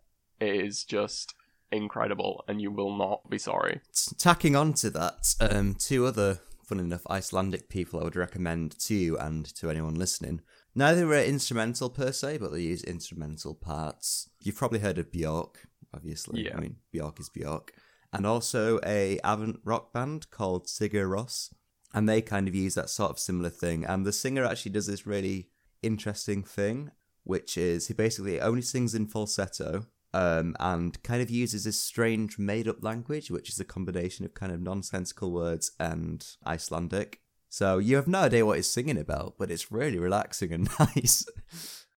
it 0.40 0.54
is 0.64 0.85
just 0.85 1.35
incredible, 1.70 2.44
and 2.49 2.62
you 2.62 2.70
will 2.70 2.97
not 2.97 3.28
be 3.28 3.37
sorry. 3.38 3.80
Tacking 4.16 4.56
on 4.56 4.73
to 4.75 4.90
that, 4.90 5.35
um, 5.40 5.75
two 5.75 6.06
other, 6.06 6.38
fun 6.64 6.78
enough, 6.80 7.02
Icelandic 7.11 7.68
people 7.68 8.00
I 8.00 8.04
would 8.04 8.16
recommend 8.16 8.78
to 8.78 8.94
you 8.94 9.18
and 9.18 9.44
to 9.56 9.68
anyone 9.68 9.97
listening. 9.97 10.40
Neither 10.75 11.06
were 11.06 11.20
instrumental 11.23 11.90
per 11.90 12.12
se, 12.12 12.38
but 12.38 12.52
they 12.52 12.61
use 12.62 12.82
instrumental 12.85 13.54
parts. 13.54 14.30
You've 14.40 14.56
probably 14.56 14.78
heard 14.78 14.97
of 14.99 15.11
Bjork, 15.11 15.66
obviously. 15.92 16.44
Yeah. 16.47 16.56
I 16.56 16.61
mean, 16.61 16.76
Bjork 16.92 17.18
is 17.20 17.28
Bjork. 17.28 17.73
And 18.12 18.26
also 18.26 18.80
a 18.84 19.18
avant 19.22 19.60
rock 19.64 19.92
band 19.92 20.30
called 20.30 20.66
Sigur 20.66 21.08
Rós. 21.08 21.52
And 21.94 22.08
they 22.08 22.20
kind 22.20 22.48
of 22.48 22.54
use 22.54 22.74
that 22.74 22.90
sort 22.90 23.10
of 23.10 23.18
similar 23.18 23.50
thing. 23.50 23.84
And 23.84 24.04
the 24.04 24.12
singer 24.12 24.44
actually 24.44 24.72
does 24.72 24.86
this 24.86 25.06
really 25.06 25.48
interesting 25.82 26.42
thing, 26.42 26.90
which 27.24 27.56
is 27.56 27.88
he 27.88 27.94
basically 27.94 28.40
only 28.40 28.62
sings 28.62 28.94
in 28.94 29.06
falsetto 29.06 29.86
um, 30.14 30.56
and 30.58 31.02
kind 31.02 31.22
of 31.22 31.30
uses 31.30 31.64
this 31.64 31.80
strange 31.80 32.38
made 32.38 32.68
up 32.68 32.82
language, 32.82 33.30
which 33.30 33.48
is 33.48 33.60
a 33.60 33.64
combination 33.64 34.24
of 34.24 34.34
kind 34.34 34.52
of 34.52 34.60
nonsensical 34.60 35.30
words 35.30 35.72
and 35.78 36.26
Icelandic. 36.46 37.20
So 37.48 37.78
you 37.78 37.96
have 37.96 38.08
no 38.08 38.20
idea 38.20 38.44
what 38.44 38.56
he's 38.56 38.70
singing 38.70 38.98
about, 38.98 39.34
but 39.38 39.50
it's 39.50 39.72
really 39.72 39.98
relaxing 39.98 40.52
and 40.52 40.68
nice. 40.80 41.26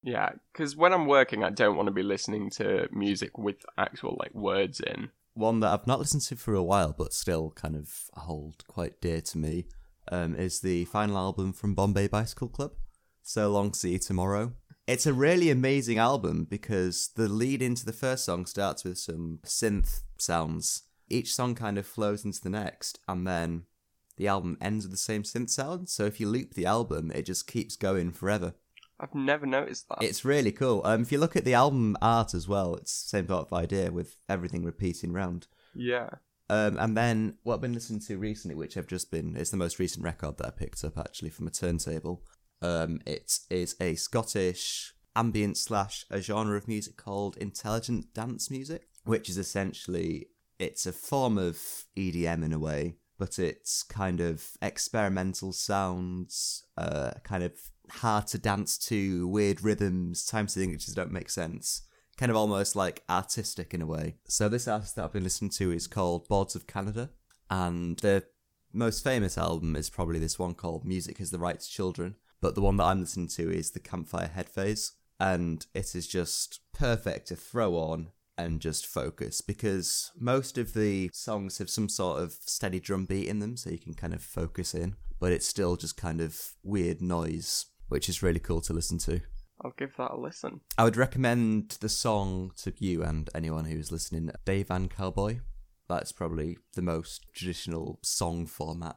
Yeah, 0.04 0.32
because 0.52 0.76
when 0.76 0.94
I'm 0.94 1.08
working, 1.08 1.44
I 1.44 1.50
don't 1.50 1.76
want 1.76 1.88
to 1.88 1.94
be 1.94 2.04
listening 2.04 2.50
to 2.52 2.88
music 2.92 3.38
with 3.38 3.66
actual 3.78 4.18
like 4.20 4.34
words 4.34 4.80
in. 4.80 5.10
One 5.40 5.62
that 5.62 5.72
I've 5.72 5.88
not 5.88 6.00
listened 6.00 6.24
to 6.24 6.36
for 6.36 6.54
a 6.54 6.62
while, 6.62 6.94
but 6.98 7.14
still 7.14 7.52
kind 7.52 7.78
of 7.78 8.10
hold 8.14 8.68
quite 8.68 9.00
dear 9.00 9.22
to 9.22 9.38
me, 9.38 9.68
um, 10.12 10.36
is 10.36 10.60
the 10.60 10.84
final 10.84 11.18
album 11.18 11.54
from 11.54 11.74
Bombay 11.74 12.10
Bicycle 12.10 12.50
Club, 12.50 12.74
So 13.22 13.50
Long 13.50 13.74
See 13.74 13.92
You 13.92 14.00
Tomorrow. 14.00 14.52
It's 14.86 15.06
a 15.06 15.14
really 15.14 15.50
amazing 15.50 15.98
album 15.98 16.46
because 16.50 17.12
the 17.16 17.30
lead 17.30 17.62
into 17.62 17.86
the 17.86 17.94
first 17.94 18.26
song 18.26 18.48
starts 18.48 18.84
with 18.84 18.98
some 18.98 19.40
synth 19.46 20.02
sounds. 20.18 20.84
Each 21.08 21.34
song 21.34 21.56
kind 21.56 21.78
of 21.78 21.88
flows 21.88 22.26
into 22.26 22.42
the 22.42 22.50
next, 22.50 23.00
and 23.08 23.26
then 23.26 23.64
the 24.18 24.28
album 24.28 24.58
ends 24.60 24.84
with 24.84 24.92
the 24.92 24.98
same 24.98 25.24
synth 25.24 25.52
sound. 25.52 25.88
So 25.88 26.04
if 26.04 26.20
you 26.20 26.28
loop 26.28 26.56
the 26.56 26.66
album, 26.66 27.14
it 27.16 27.26
just 27.26 27.48
keeps 27.48 27.78
going 27.78 28.12
forever. 28.12 28.56
I've 29.00 29.16
never 29.16 29.46
noticed 29.46 29.88
that. 29.90 30.04
It's 30.04 30.26
really 30.26 30.52
cool. 30.52 30.82
Um, 30.84 31.02
if 31.02 31.12
you 31.12 31.20
look 31.20 31.36
at 31.36 31.46
the 31.46 31.54
album 31.54 31.96
art 32.02 32.34
as 32.34 32.48
well, 32.48 32.76
it's 32.76 33.04
the 33.04 33.10
same 33.10 33.28
sort 33.28 33.48
of 33.48 33.54
idea 33.54 33.92
with 33.92 34.18
everything 34.28 34.64
repeating 34.64 35.14
round. 35.14 35.48
yeah. 35.74 36.10
Um, 36.52 36.80
and 36.80 36.98
then 36.98 37.36
what 37.44 37.56
I've 37.56 37.62
been 37.62 37.74
listening 37.74 38.00
to 38.02 38.18
recently, 38.18 38.56
which 38.56 38.76
I've 38.76 38.88
just 38.88 39.12
been, 39.12 39.36
it's 39.36 39.52
the 39.52 39.58
most 39.58 39.78
recent 39.78 40.04
record 40.04 40.38
that 40.38 40.48
I 40.48 40.50
picked 40.50 40.84
up 40.84 40.98
actually 40.98 41.30
from 41.30 41.46
a 41.46 41.52
turntable. 41.52 42.24
Um, 42.60 43.02
it 43.06 43.38
is 43.52 43.76
a 43.80 43.94
Scottish 43.94 44.96
ambient 45.16 45.58
slash 45.58 46.06
a 46.10 46.22
genre 46.22 46.58
of 46.58 46.68
music 46.68 46.98
called 46.98 47.38
intelligent 47.38 48.14
dance 48.16 48.50
music, 48.50 48.88
which 49.04 49.30
is 49.30 49.38
essentially 49.38 50.30
it's 50.58 50.86
a 50.86 50.92
form 50.92 51.38
of 51.38 51.58
EDM 51.96 52.44
in 52.44 52.52
a 52.52 52.60
way, 52.60 52.96
but 53.18 53.38
it's 53.38 53.84
kind 53.84 54.20
of 54.20 54.58
experimental 54.62 55.54
sounds, 55.54 56.66
uh, 56.78 57.12
kind 57.24 57.44
of 57.44 57.54
hard 57.92 58.28
to 58.28 58.38
dance 58.38 58.78
to, 58.90 59.28
weird 59.28 59.64
rhythms, 59.64 60.26
time 60.26 60.48
signatures 60.48 60.94
don't 60.94 61.12
make 61.12 61.30
sense 61.30 61.84
kind 62.20 62.30
of 62.30 62.36
almost 62.36 62.76
like 62.76 63.02
artistic 63.10 63.74
in 63.74 63.82
a 63.82 63.86
way. 63.86 64.18
So 64.28 64.50
this 64.50 64.68
artist 64.68 64.98
that 64.98 65.06
I've 65.06 65.14
been 65.14 65.24
listening 65.24 65.52
to 65.52 65.72
is 65.72 65.88
called 65.88 66.28
Boards 66.28 66.54
of 66.54 66.68
Canada, 66.68 67.12
and 67.50 67.98
the 68.00 68.26
most 68.74 69.06
famous 69.06 69.38
album 69.38 69.78
is 69.78 69.90
probably 69.90 70.20
this 70.20 70.38
one 70.38 70.54
called 70.54 70.84
Music 70.84 71.22
is 71.22 71.32
the 71.32 71.40
Right 71.40 71.58
to 71.58 71.70
Children. 71.70 72.16
But 72.42 72.56
the 72.56 72.62
one 72.62 72.76
that 72.76 72.84
I'm 72.84 73.00
listening 73.00 73.30
to 73.30 73.50
is 73.50 73.72
the 73.72 73.80
Campfire 73.80 74.32
Headphase, 74.36 74.92
and 75.18 75.66
it 75.74 75.96
is 75.96 76.08
just 76.08 76.60
perfect 76.74 77.30
to 77.30 77.38
throw 77.38 77.76
on 77.76 78.10
and 78.38 78.60
just 78.60 78.86
focus 78.86 79.40
because 79.40 80.12
most 80.18 80.58
of 80.58 80.74
the 80.74 81.10
songs 81.14 81.58
have 81.58 81.70
some 81.70 81.88
sort 81.88 82.22
of 82.22 82.34
steady 82.42 82.82
drum 82.82 83.06
beat 83.06 83.30
in 83.30 83.40
them, 83.40 83.56
so 83.56 83.70
you 83.70 83.78
can 83.78 83.94
kind 83.94 84.14
of 84.14 84.22
focus 84.22 84.74
in, 84.74 84.96
but 85.22 85.32
it's 85.32 85.48
still 85.48 85.78
just 85.78 85.96
kind 85.96 86.20
of 86.20 86.38
weird 86.64 87.02
noise, 87.02 87.66
which 87.90 88.08
is 88.08 88.24
really 88.24 88.40
cool 88.40 88.62
to 88.62 88.74
listen 88.74 88.98
to. 89.00 89.22
I'll 89.62 89.74
give 89.78 89.98
that 89.98 90.12
a 90.12 90.18
listen. 90.18 90.62
I 90.78 90.86
would 90.86 90.96
recommend 90.96 91.78
the 91.82 91.90
song 91.90 92.52
to 92.58 92.74
you 92.78 93.04
and 93.04 93.30
anyone 93.36 93.66
who's 93.66 93.92
listening, 93.92 94.32
Dayvan 94.46 94.90
Cowboy. 94.90 95.40
That's 95.90 96.12
probably 96.12 96.60
the 96.76 96.82
most 96.82 97.26
traditional 97.34 98.00
song 98.02 98.46
format. 98.46 98.96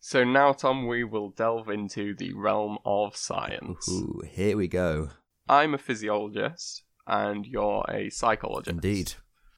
So 0.00 0.22
now, 0.22 0.52
Tom, 0.52 0.86
we 0.86 1.02
will 1.02 1.30
delve 1.30 1.68
into 1.68 2.14
the 2.14 2.32
realm 2.34 2.78
of 2.84 3.16
science. 3.16 3.88
Ooh, 3.90 4.22
here 4.28 4.56
we 4.56 4.68
go. 4.68 5.10
I'm 5.48 5.74
a 5.74 5.78
physiologist, 5.78 6.82
and 7.06 7.46
you're 7.46 7.84
a 7.88 8.10
psychologist. 8.10 8.68
Indeed. 8.68 9.14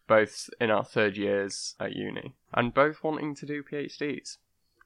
Both 0.07 0.49
in 0.61 0.71
our 0.71 0.85
third 0.85 1.17
years 1.17 1.75
at 1.81 1.95
uni, 1.95 2.37
and 2.55 2.73
both 2.73 3.03
wanting 3.03 3.35
to 3.35 3.47
do 3.47 3.63
PhDs. 3.63 4.39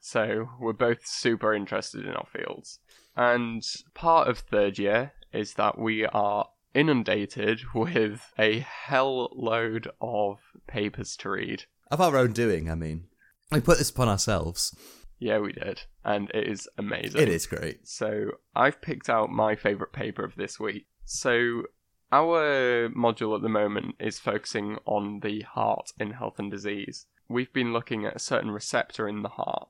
So 0.04 0.48
we're 0.58 0.72
both 0.72 1.06
super 1.06 1.54
interested 1.54 2.04
in 2.04 2.12
our 2.12 2.26
fields. 2.26 2.80
And 3.16 3.64
part 3.94 4.26
of 4.26 4.40
third 4.40 4.76
year 4.76 5.12
is 5.32 5.54
that 5.54 5.78
we 5.78 6.04
are 6.06 6.48
inundated 6.74 7.60
with 7.74 8.32
a 8.36 8.58
hell 8.58 9.30
load 9.32 9.88
of 10.00 10.40
papers 10.66 11.16
to 11.18 11.30
read. 11.30 11.64
Of 11.88 12.00
our 12.00 12.16
own 12.16 12.32
doing, 12.32 12.68
I 12.68 12.74
mean. 12.74 13.04
We 13.52 13.60
put 13.60 13.78
this 13.78 13.90
upon 13.90 14.08
ourselves. 14.08 14.76
Yeah, 15.20 15.38
we 15.38 15.52
did. 15.52 15.82
And 16.04 16.30
it 16.34 16.48
is 16.48 16.68
amazing. 16.76 17.20
It 17.20 17.28
is 17.28 17.46
great. 17.46 17.86
So 17.86 18.32
I've 18.56 18.82
picked 18.82 19.08
out 19.08 19.30
my 19.30 19.54
favourite 19.54 19.92
paper 19.92 20.24
of 20.24 20.34
this 20.34 20.58
week. 20.58 20.86
So 21.04 21.62
our 22.10 22.88
module 22.88 23.36
at 23.36 23.42
the 23.42 23.48
moment 23.48 23.94
is 24.00 24.18
focusing 24.18 24.78
on 24.84 25.20
the 25.20 25.42
heart 25.42 25.92
in 26.00 26.10
health 26.10 26.40
and 26.40 26.50
disease. 26.50 27.06
We've 27.28 27.52
been 27.52 27.72
looking 27.72 28.04
at 28.04 28.16
a 28.16 28.18
certain 28.18 28.50
receptor 28.50 29.06
in 29.06 29.22
the 29.22 29.28
heart 29.28 29.68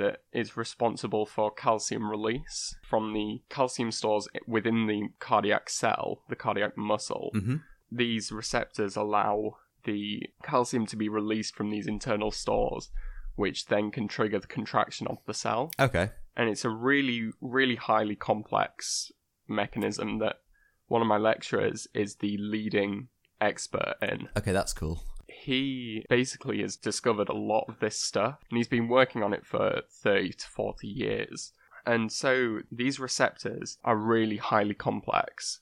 that 0.00 0.22
is 0.32 0.56
responsible 0.56 1.24
for 1.26 1.50
calcium 1.50 2.10
release 2.10 2.74
from 2.88 3.12
the 3.12 3.42
calcium 3.48 3.90
stores 3.92 4.28
within 4.46 4.86
the 4.86 5.08
cardiac 5.18 5.70
cell, 5.70 6.22
the 6.28 6.36
cardiac 6.36 6.76
muscle. 6.76 7.30
hmm 7.32 7.56
These 7.92 8.30
receptors 8.32 8.96
allow 8.96 9.56
the 9.84 10.22
calcium 10.42 10.86
to 10.86 10.96
be 10.96 11.08
released 11.08 11.54
from 11.56 11.70
these 11.70 11.86
internal 11.86 12.30
stores, 12.30 12.90
which 13.36 13.66
then 13.66 13.90
can 13.90 14.06
trigger 14.08 14.38
the 14.38 14.46
contraction 14.46 15.06
of 15.06 15.18
the 15.26 15.34
cell 15.34 15.70
Okay. 15.78 16.10
and 16.36 16.48
it's 16.50 16.64
a 16.64 16.70
really, 16.70 17.30
really 17.40 17.76
highly 17.76 18.16
complex 18.16 19.10
mechanism 19.48 20.18
that 20.18 20.36
one 20.88 21.02
of 21.02 21.08
my 21.08 21.16
lecturers 21.16 21.86
is 21.94 22.16
the 22.16 22.36
leading 22.38 23.08
expert 23.40 23.94
in. 24.02 24.28
Okay, 24.36 24.52
that's 24.52 24.72
cool. 24.72 25.02
He 25.40 26.04
basically 26.08 26.60
has 26.62 26.76
discovered 26.76 27.28
a 27.28 27.34
lot 27.34 27.64
of 27.68 27.80
this 27.80 27.98
stuff, 27.98 28.38
and 28.50 28.56
he's 28.58 28.68
been 28.68 28.88
working 28.88 29.22
on 29.22 29.32
it 29.32 29.46
for 29.46 29.82
30 29.90 30.32
to 30.34 30.46
40 30.48 30.86
years. 30.86 31.52
And 31.86 32.12
so 32.12 32.60
these 32.70 33.00
receptors 33.00 33.78
are 33.84 33.96
really 33.96 34.36
highly 34.36 34.74
complex. 34.74 35.60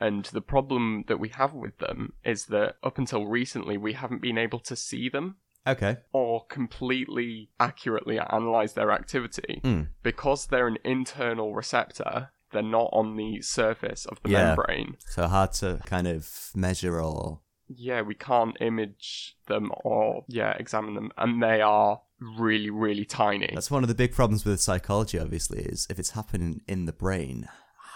And 0.00 0.24
the 0.24 0.40
problem 0.40 1.04
that 1.06 1.20
we 1.20 1.28
have 1.28 1.54
with 1.54 1.78
them 1.78 2.14
is 2.24 2.46
that 2.46 2.76
up 2.82 2.98
until 2.98 3.26
recently, 3.26 3.76
we 3.76 3.92
haven't 3.92 4.22
been 4.22 4.38
able 4.38 4.58
to 4.60 4.74
see 4.74 5.08
them 5.08 5.36
Okay. 5.64 5.98
or 6.12 6.44
completely 6.46 7.50
accurately 7.60 8.18
analyze 8.18 8.72
their 8.74 8.90
activity 8.90 9.60
Mm. 9.62 9.88
because 10.02 10.46
they're 10.46 10.66
an 10.66 10.78
internal 10.84 11.54
receptor 11.54 12.30
they're 12.50 12.62
not 12.62 12.90
on 12.92 13.16
the 13.16 13.40
surface 13.40 14.04
of 14.04 14.20
the 14.22 14.28
Yeah. 14.28 14.48
membrane 14.48 14.96
So 15.08 15.26
hard 15.26 15.52
to 15.54 15.80
kind 15.86 16.06
of 16.06 16.50
measure 16.54 17.00
or. 17.00 17.40
Yeah 17.76 18.02
we 18.02 18.14
can't 18.14 18.56
image 18.60 19.36
them 19.48 19.70
or 19.84 20.24
yeah 20.28 20.52
examine 20.58 20.94
them 20.94 21.10
and 21.18 21.42
they 21.42 21.60
are 21.60 22.00
really 22.38 22.70
really 22.70 23.04
tiny 23.04 23.50
That's 23.52 23.70
one 23.70 23.82
of 23.82 23.88
the 23.88 23.94
big 23.94 24.12
problems 24.12 24.44
with 24.44 24.60
psychology, 24.60 25.18
obviously, 25.18 25.62
is 25.62 25.86
if 25.90 25.98
it's 25.98 26.10
happening 26.10 26.60
in 26.68 26.86
the 26.86 26.92
brain, 26.92 27.48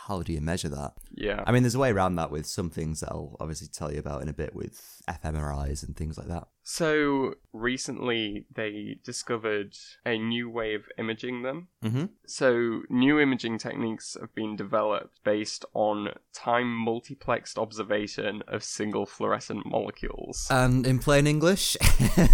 how 0.06 0.23
do 0.23 0.33
you 0.33 0.40
measure 0.40 0.68
that? 0.71 0.95
yeah 1.14 1.45
I 1.47 1.52
mean, 1.52 1.62
there's 1.62 1.76
a 1.76 1.78
way 1.78 1.90
around 1.90 2.16
that 2.16 2.30
with 2.30 2.47
some 2.47 2.71
things 2.71 3.00
that 3.00 3.11
I'll 3.11 3.37
obviously 3.38 3.68
tell 3.68 3.92
you 3.92 4.00
about 4.00 4.23
in 4.23 4.28
a 4.28 4.33
bit 4.33 4.54
with 4.54 5.02
fMRIs 5.09 5.85
and 5.87 5.97
things 5.97 6.18
like 6.18 6.26
that. 6.28 6.49
So 6.68 7.35
recently 7.52 8.44
they 8.52 8.96
discovered 9.04 9.76
a 10.04 10.18
new 10.18 10.50
way 10.50 10.75
of 10.75 10.82
imaging 10.99 11.42
them 11.42 11.68
Mm-hmm. 11.87 12.06
So, 12.26 12.82
new 12.90 13.20
imaging 13.20 13.58
techniques 13.58 14.16
have 14.20 14.35
been 14.35 14.56
developed 14.56 15.23
based 15.25 15.64
on 15.73 16.08
time 16.32 16.66
multiplexed 16.66 17.56
observation 17.58 18.42
of 18.49 18.64
single 18.64 19.06
fluorescent 19.06 19.64
molecules. 19.64 20.49
And 20.50 20.85
in 20.85 20.99
plain 20.99 21.28
English, 21.28 21.76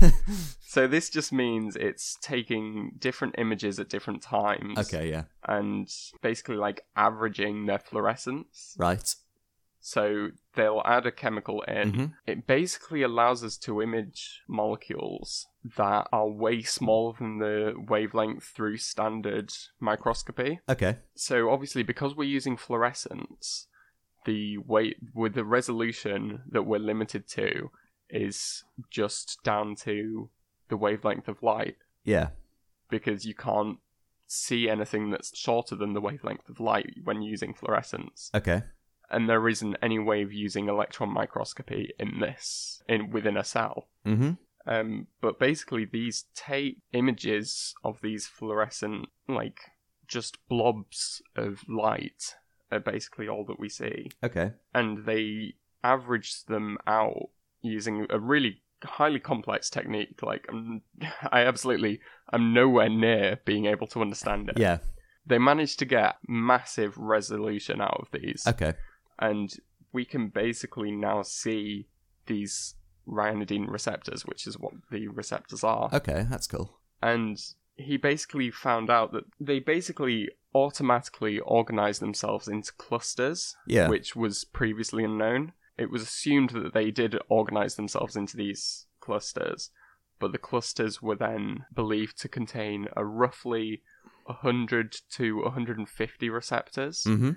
so, 0.61 0.87
this 0.87 1.11
just 1.11 1.33
means 1.33 1.77
it's 1.77 2.17
taking 2.23 2.93
different 2.99 3.35
images 3.37 3.79
at 3.79 3.91
different 3.91 4.23
times 4.23 4.79
okay, 4.79 5.11
yeah, 5.11 5.25
and 5.47 5.93
basically 6.23 6.57
like 6.57 6.87
averaging 6.97 7.67
their 7.67 7.79
fluorescence. 7.79 8.75
right. 8.79 9.15
So, 9.85 10.31
they'll 10.55 10.81
add 10.85 11.07
a 11.07 11.11
chemical 11.13 11.63
in. 11.63 11.93
Mhm. 11.93 12.15
It 12.25 12.47
basically 12.47 13.03
allows 13.03 13.43
us 13.43 13.57
to 13.59 13.83
image 13.83 14.41
molecules 14.47 15.49
that 15.77 16.07
are 16.13 16.29
way 16.29 16.63
smaller 16.63 17.15
than 17.19 17.39
the 17.39 17.75
wavelength 17.89 18.45
through 18.45 18.77
standard 18.77 19.53
microscopy. 19.81 20.61
Okay. 20.69 20.99
So 21.15 21.51
obviously, 21.51 21.83
because 21.83 22.15
we're 22.15 22.29
using 22.39 22.57
fluorescence, 22.57 23.67
the 24.25 24.59
way 24.59 24.95
with 25.15 25.35
the 25.35 25.45
resolution 25.45 26.43
that 26.49 26.63
we're 26.63 26.79
limited 26.79 27.27
to 27.29 27.71
is 28.09 28.63
just 28.89 29.43
down 29.43 29.75
to 29.75 30.31
the 30.69 30.77
wavelength 30.77 31.27
of 31.27 31.43
light 31.43 31.77
Yeah. 32.05 32.31
because 32.89 33.25
you 33.27 33.35
can't 33.35 33.79
see 34.29 34.69
anything 34.69 35.11
that's 35.11 35.37
shorter 35.37 35.75
than 35.75 35.93
the 35.93 36.01
wavelength 36.01 36.49
of 36.49 36.61
light 36.61 36.95
when 37.03 37.21
using 37.23 37.53
fluorescence 37.53 38.31
Okay. 38.35 38.63
And 39.13 39.29
there 39.29 39.49
isn't 39.49 39.77
any 39.83 39.99
way 39.99 40.23
of 40.23 40.33
using 40.33 40.69
electron 40.69 41.13
microscopy 41.13 41.91
in 41.99 42.19
this 42.21 42.83
in 42.89 43.11
within 43.11 43.37
a 43.37 43.45
cell 43.45 43.89
Mm-hmm. 44.07 44.33
um, 44.67 45.07
but 45.21 45.39
basically 45.39 45.85
these 45.85 46.25
take 46.35 46.79
images 46.93 47.75
of 47.85 48.01
these 48.03 48.27
fluorescent 48.27 49.07
like 49.29 49.61
just 50.09 50.39
blobs 50.49 51.23
of 51.37 51.61
light 51.69 52.35
are 52.71 52.81
basically 52.81 53.29
all 53.29 53.45
that 53.47 53.61
we 53.61 53.69
see 53.69 54.11
Okay. 54.25 54.53
and 54.75 55.05
they 55.07 55.55
average 55.85 56.45
them 56.45 56.79
out 56.87 57.29
using 57.61 58.07
a 58.11 58.19
really 58.19 58.63
highly 58.83 59.21
complex 59.21 59.71
technique 59.71 60.21
like 60.23 60.47
I'm, 60.49 60.83
i 61.33 61.43
absolutely 61.43 62.01
i'm 62.33 62.53
nowhere 62.53 62.89
near 62.89 63.39
being 63.45 63.67
able 63.67 63.87
to 63.89 64.01
understand 64.01 64.49
it 64.49 64.59
Yeah. 64.59 64.79
they 65.25 65.39
managed 65.39 65.79
to 65.81 65.85
get 65.85 66.17
massive 66.27 66.99
resolution 66.99 67.81
out 67.81 67.99
of 68.01 68.09
these 68.13 68.45
Okay. 68.47 68.75
And 69.29 69.49
we 69.93 70.05
can 70.13 70.29
basically 70.29 70.91
now 70.91 71.19
see 71.23 71.87
these 72.27 72.75
ryanodine 73.07 73.67
receptors 73.69 74.25
which 74.31 74.47
is 74.47 74.59
what 74.59 74.73
the 74.91 75.09
receptors 75.09 75.63
are 75.65 75.89
Okay. 75.93 76.21
That's 76.31 76.47
cool. 76.55 76.69
and 77.03 77.37
he 77.77 77.97
basically 77.97 78.51
found 78.51 78.89
out 78.91 79.13
that 79.13 79.25
they 79.41 79.59
basically 79.59 80.29
automatically 80.55 81.39
organize 81.41 81.99
themselves 81.99 82.47
into 82.49 82.73
clusters 82.87 83.57
Yeah. 83.67 83.89
which 83.89 84.15
was 84.15 84.45
previously 84.45 85.03
unknown. 85.05 85.53
It 85.79 85.91
was 85.91 86.03
assumed 86.03 86.51
that 86.51 86.75
they 86.75 86.91
did 86.91 87.13
organize 87.29 87.75
themselves 87.77 88.15
into 88.15 88.37
these 88.37 88.87
clusters, 89.01 89.71
but 90.21 90.31
the 90.33 90.39
clusters 90.51 91.01
were 91.07 91.17
then 91.17 91.65
believed 91.75 92.17
to 92.23 92.29
contain 92.29 92.79
a 92.95 93.05
roughly 93.23 93.83
100 94.27 94.95
to 95.17 95.43
150 95.43 96.29
receptors, 96.31 97.05
Mm-hmm. 97.05 97.31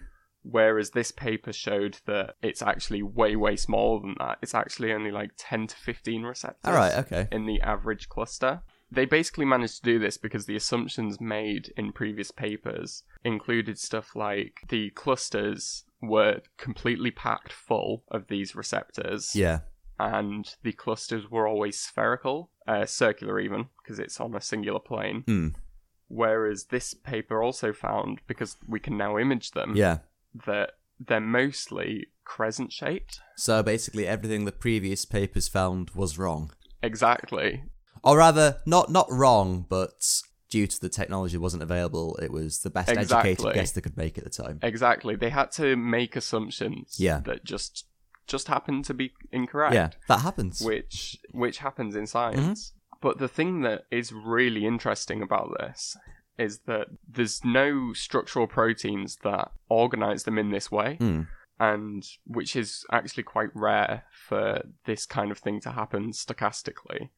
Whereas 0.49 0.91
this 0.91 1.11
paper 1.11 1.51
showed 1.51 1.97
that 2.05 2.35
it's 2.41 2.61
actually 2.61 3.01
way, 3.01 3.35
way 3.35 3.55
smaller 3.55 3.99
than 4.01 4.15
that. 4.19 4.37
It's 4.41 4.53
actually 4.53 4.93
only 4.93 5.11
like 5.11 5.31
10 5.37 5.67
to 5.67 5.75
15 5.75 6.23
receptors 6.23 6.59
All 6.65 6.73
right. 6.73 6.93
Okay. 6.99 7.27
in 7.31 7.45
the 7.45 7.59
average 7.61 8.09
cluster. 8.09 8.61
They 8.91 9.05
basically 9.05 9.45
managed 9.45 9.77
to 9.77 9.81
do 9.91 9.97
this 9.99 10.17
because 10.17 10.45
the 10.45 10.55
assumptions 10.55 11.19
made 11.19 11.73
in 11.75 11.91
previous 11.91 12.29
papers 12.29 13.03
included 13.23 13.79
stuff 13.79 14.15
like 14.15 14.59
the 14.69 14.91
clusters 14.91 15.85
were 16.01 16.41
completely 16.57 17.09
packed 17.09 17.51
full 17.51 18.03
of 18.09 18.27
these 18.27 18.55
receptors, 18.55 19.35
Yeah. 19.35 19.61
and 19.99 20.55
the 20.61 20.73
clusters 20.73 21.31
were 21.31 21.47
always 21.47 21.79
spherical, 21.79 22.51
uh, 22.67 22.85
circular 22.85 23.39
even, 23.39 23.69
because 23.81 23.97
it's 23.97 24.19
on 24.21 24.35
a 24.35 24.41
singular 24.41 24.79
plane. 24.79 25.23
Hmm. 25.25 25.47
Whereas 26.07 26.65
this 26.65 26.93
paper 26.93 27.41
also 27.41 27.73
found, 27.73 28.21
because 28.27 28.57
we 28.67 28.79
can 28.79 28.95
now 28.97 29.17
image 29.17 29.51
them, 29.51 29.75
Yeah. 29.75 29.99
That 30.45 30.71
they're 30.99 31.19
mostly 31.19 32.07
crescent 32.23 32.71
shaped. 32.73 33.19
So 33.37 33.61
basically, 33.63 34.07
everything 34.07 34.45
the 34.45 34.51
previous 34.51 35.05
papers 35.05 35.47
found 35.47 35.91
was 35.91 36.17
wrong, 36.17 36.51
Exactly. 36.81 37.63
or 38.03 38.17
rather, 38.17 38.57
not 38.65 38.89
not 38.91 39.07
wrong, 39.11 39.65
but 39.69 40.21
due 40.49 40.67
to 40.67 40.79
the 40.79 40.89
technology 40.89 41.37
wasn't 41.37 41.63
available, 41.63 42.17
it 42.21 42.31
was 42.31 42.59
the 42.59 42.69
best 42.69 42.89
Exactly. 42.89 43.31
educated 43.31 43.53
guess 43.55 43.71
they 43.71 43.81
could 43.81 43.97
make 43.97 44.17
at 44.17 44.23
the 44.23 44.29
time. 44.29 44.59
Exactly. 44.61 45.15
They 45.15 45.29
had 45.31 45.51
to 45.53 45.75
make 45.75 46.15
assumptions 46.15 46.95
Yeah. 46.99 47.19
that 47.21 47.43
just 47.43 47.85
just 48.27 48.47
happened 48.47 48.85
to 48.85 48.93
be 48.93 49.13
incorrect. 49.31 49.75
Yeah, 49.75 49.89
that 50.07 50.21
happens. 50.21 50.61
Which 50.61 51.17
which 51.31 51.59
happens 51.59 51.95
in 51.95 52.07
science. 52.07 52.69
Mm-hmm. 52.71 52.97
But 53.01 53.19
the 53.19 53.27
thing 53.27 53.61
that 53.61 53.85
is 53.91 54.11
really 54.11 54.65
interesting 54.65 55.21
about 55.21 55.49
this 55.59 55.95
is 56.37 56.59
that 56.67 56.87
there's 57.07 57.43
no 57.43 57.93
structural 57.93 58.47
proteins 58.47 59.17
that 59.23 59.51
organize 59.69 60.23
them 60.23 60.37
in 60.37 60.49
this 60.51 60.69
way 60.71 60.95
Hmm. 60.99 61.21
and 61.59 62.03
which 62.25 62.55
is 62.55 62.85
actually 62.91 63.23
quite 63.23 63.49
rare 63.53 64.03
for 64.11 64.63
this 64.85 65.05
kind 65.05 65.31
of 65.31 65.37
thing 65.37 65.61
to 65.61 65.71
happen 65.71 66.11
stochastically. 66.11 67.09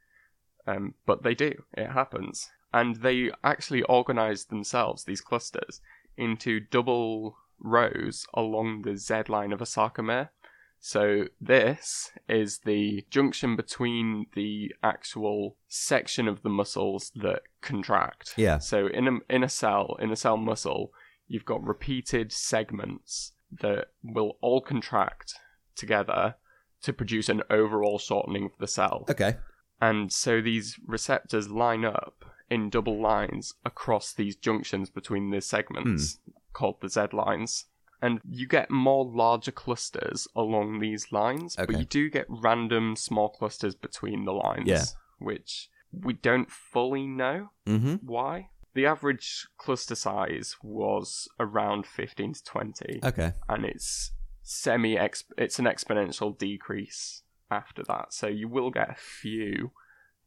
Um, 0.68 0.94
but 1.06 1.24
they 1.24 1.34
do, 1.34 1.54
it 1.74 1.92
happens. 1.92 2.50
And 2.74 2.98
they 2.98 3.32
actually 3.44 3.84
organize 3.84 4.46
themselves, 4.46 5.06
these 5.06 5.22
clusters, 5.22 5.82
into 6.18 6.60
double 6.60 7.38
rows 7.60 8.28
along 8.34 8.82
the 8.84 8.98
Z 8.98 9.24
line 9.30 9.52
of 9.54 9.62
a 9.62 9.66
sarcomere. 9.66 10.30
So 10.80 11.26
this 11.42 12.12
is 12.30 12.60
the 12.60 13.06
junction 13.10 13.56
between 13.56 14.28
the 14.36 14.74
actual 14.84 15.58
section 15.68 16.28
of 16.28 16.44
the 16.44 16.50
muscles 16.50 17.12
that 17.16 17.42
contract. 17.62 18.34
Yeah. 18.38 18.60
So 18.60 18.88
in 18.88 19.08
a 19.08 19.18
in 19.30 19.44
a 19.44 19.50
cell, 19.50 19.98
in 20.00 20.12
a 20.12 20.16
cell 20.16 20.38
muscle, 20.38 20.92
you've 21.28 21.46
got 21.46 21.64
repeated 21.64 22.32
segments 22.32 23.34
that 23.62 23.88
will 24.04 24.38
all 24.42 24.62
contract 24.62 25.36
together 25.76 26.36
to 26.82 26.94
produce 26.94 27.30
an 27.30 27.44
overall 27.50 27.98
shortening 27.98 28.46
of 28.46 28.52
the 28.60 28.68
cell. 28.68 29.06
Okay. 29.10 29.38
And 29.82 30.12
so 30.12 30.42
these 30.42 30.80
receptors 30.86 31.50
line 31.50 31.86
up 31.86 32.26
in 32.50 32.70
double 32.70 33.02
lines 33.02 33.54
across 33.66 34.14
these 34.14 34.36
junctions 34.36 34.90
between 34.90 35.32
the 35.32 35.42
segments 35.42 36.20
hmm. 36.24 36.32
called 36.54 36.82
the 36.82 36.90
Z 36.90 37.08
lines. 37.14 37.66
And 38.02 38.22
you 38.30 38.48
get 38.48 38.70
more 38.70 39.06
larger 39.06 39.52
clusters 39.52 40.28
along 40.36 40.80
these 40.80 41.12
lines, 41.12 41.56
but 41.56 41.72
you 41.80 41.86
do 41.86 42.10
get 42.10 42.26
random 42.30 42.96
small 42.96 43.30
clusters 43.30 43.74
between 43.76 44.26
the 44.26 44.34
lines, 44.34 44.68
Yeah. 44.68 44.84
which 45.20 45.70
we 45.92 46.14
don't 46.14 46.52
fully 46.52 47.08
know 47.08 47.50
Mm-hmm. 47.66 47.96
why. 48.06 48.50
The 48.76 48.86
average 48.86 49.48
cluster 49.58 49.96
size 49.96 50.56
was 50.62 51.28
around 51.40 51.88
15 51.88 52.34
to 52.34 52.44
20 52.44 53.00
Okay. 53.04 53.34
and 53.50 53.66
it's 53.66 54.12
semi 54.44 54.96
it's 55.38 55.58
an 55.60 55.66
exponential 55.66 56.38
decrease 56.38 57.24
after 57.50 57.84
that 57.84 58.14
so 58.14 58.28
you 58.28 58.48
will 58.48 58.70
get 58.70 58.90
a 58.92 58.96
few 58.96 59.72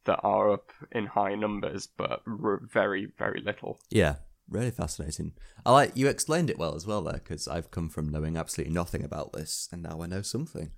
that 0.03 0.19
are 0.21 0.51
up 0.51 0.71
in 0.91 1.05
high 1.07 1.33
numbers 1.35 1.87
but 1.87 2.21
r- 2.27 2.61
very 2.71 3.07
very 3.17 3.41
little 3.41 3.79
Yeah. 3.89 4.15
Really 4.49 4.71
fascinating. 4.71 5.33
I 5.65 5.71
like 5.71 5.95
you 5.95 6.07
explained 6.07 6.49
it 6.49 6.57
well 6.57 6.75
as 6.75 6.85
well 6.85 7.01
there, 7.01 7.13
because 7.23 7.47
I've 7.47 7.71
come 7.71 7.89
from 7.89 8.09
knowing 8.09 8.35
absolutely 8.37 8.73
nothing 8.73 9.03
about 9.03 9.33
this, 9.33 9.69
and 9.71 9.81
now 9.81 10.01
I 10.01 10.07
know 10.07 10.21
something. 10.21 10.71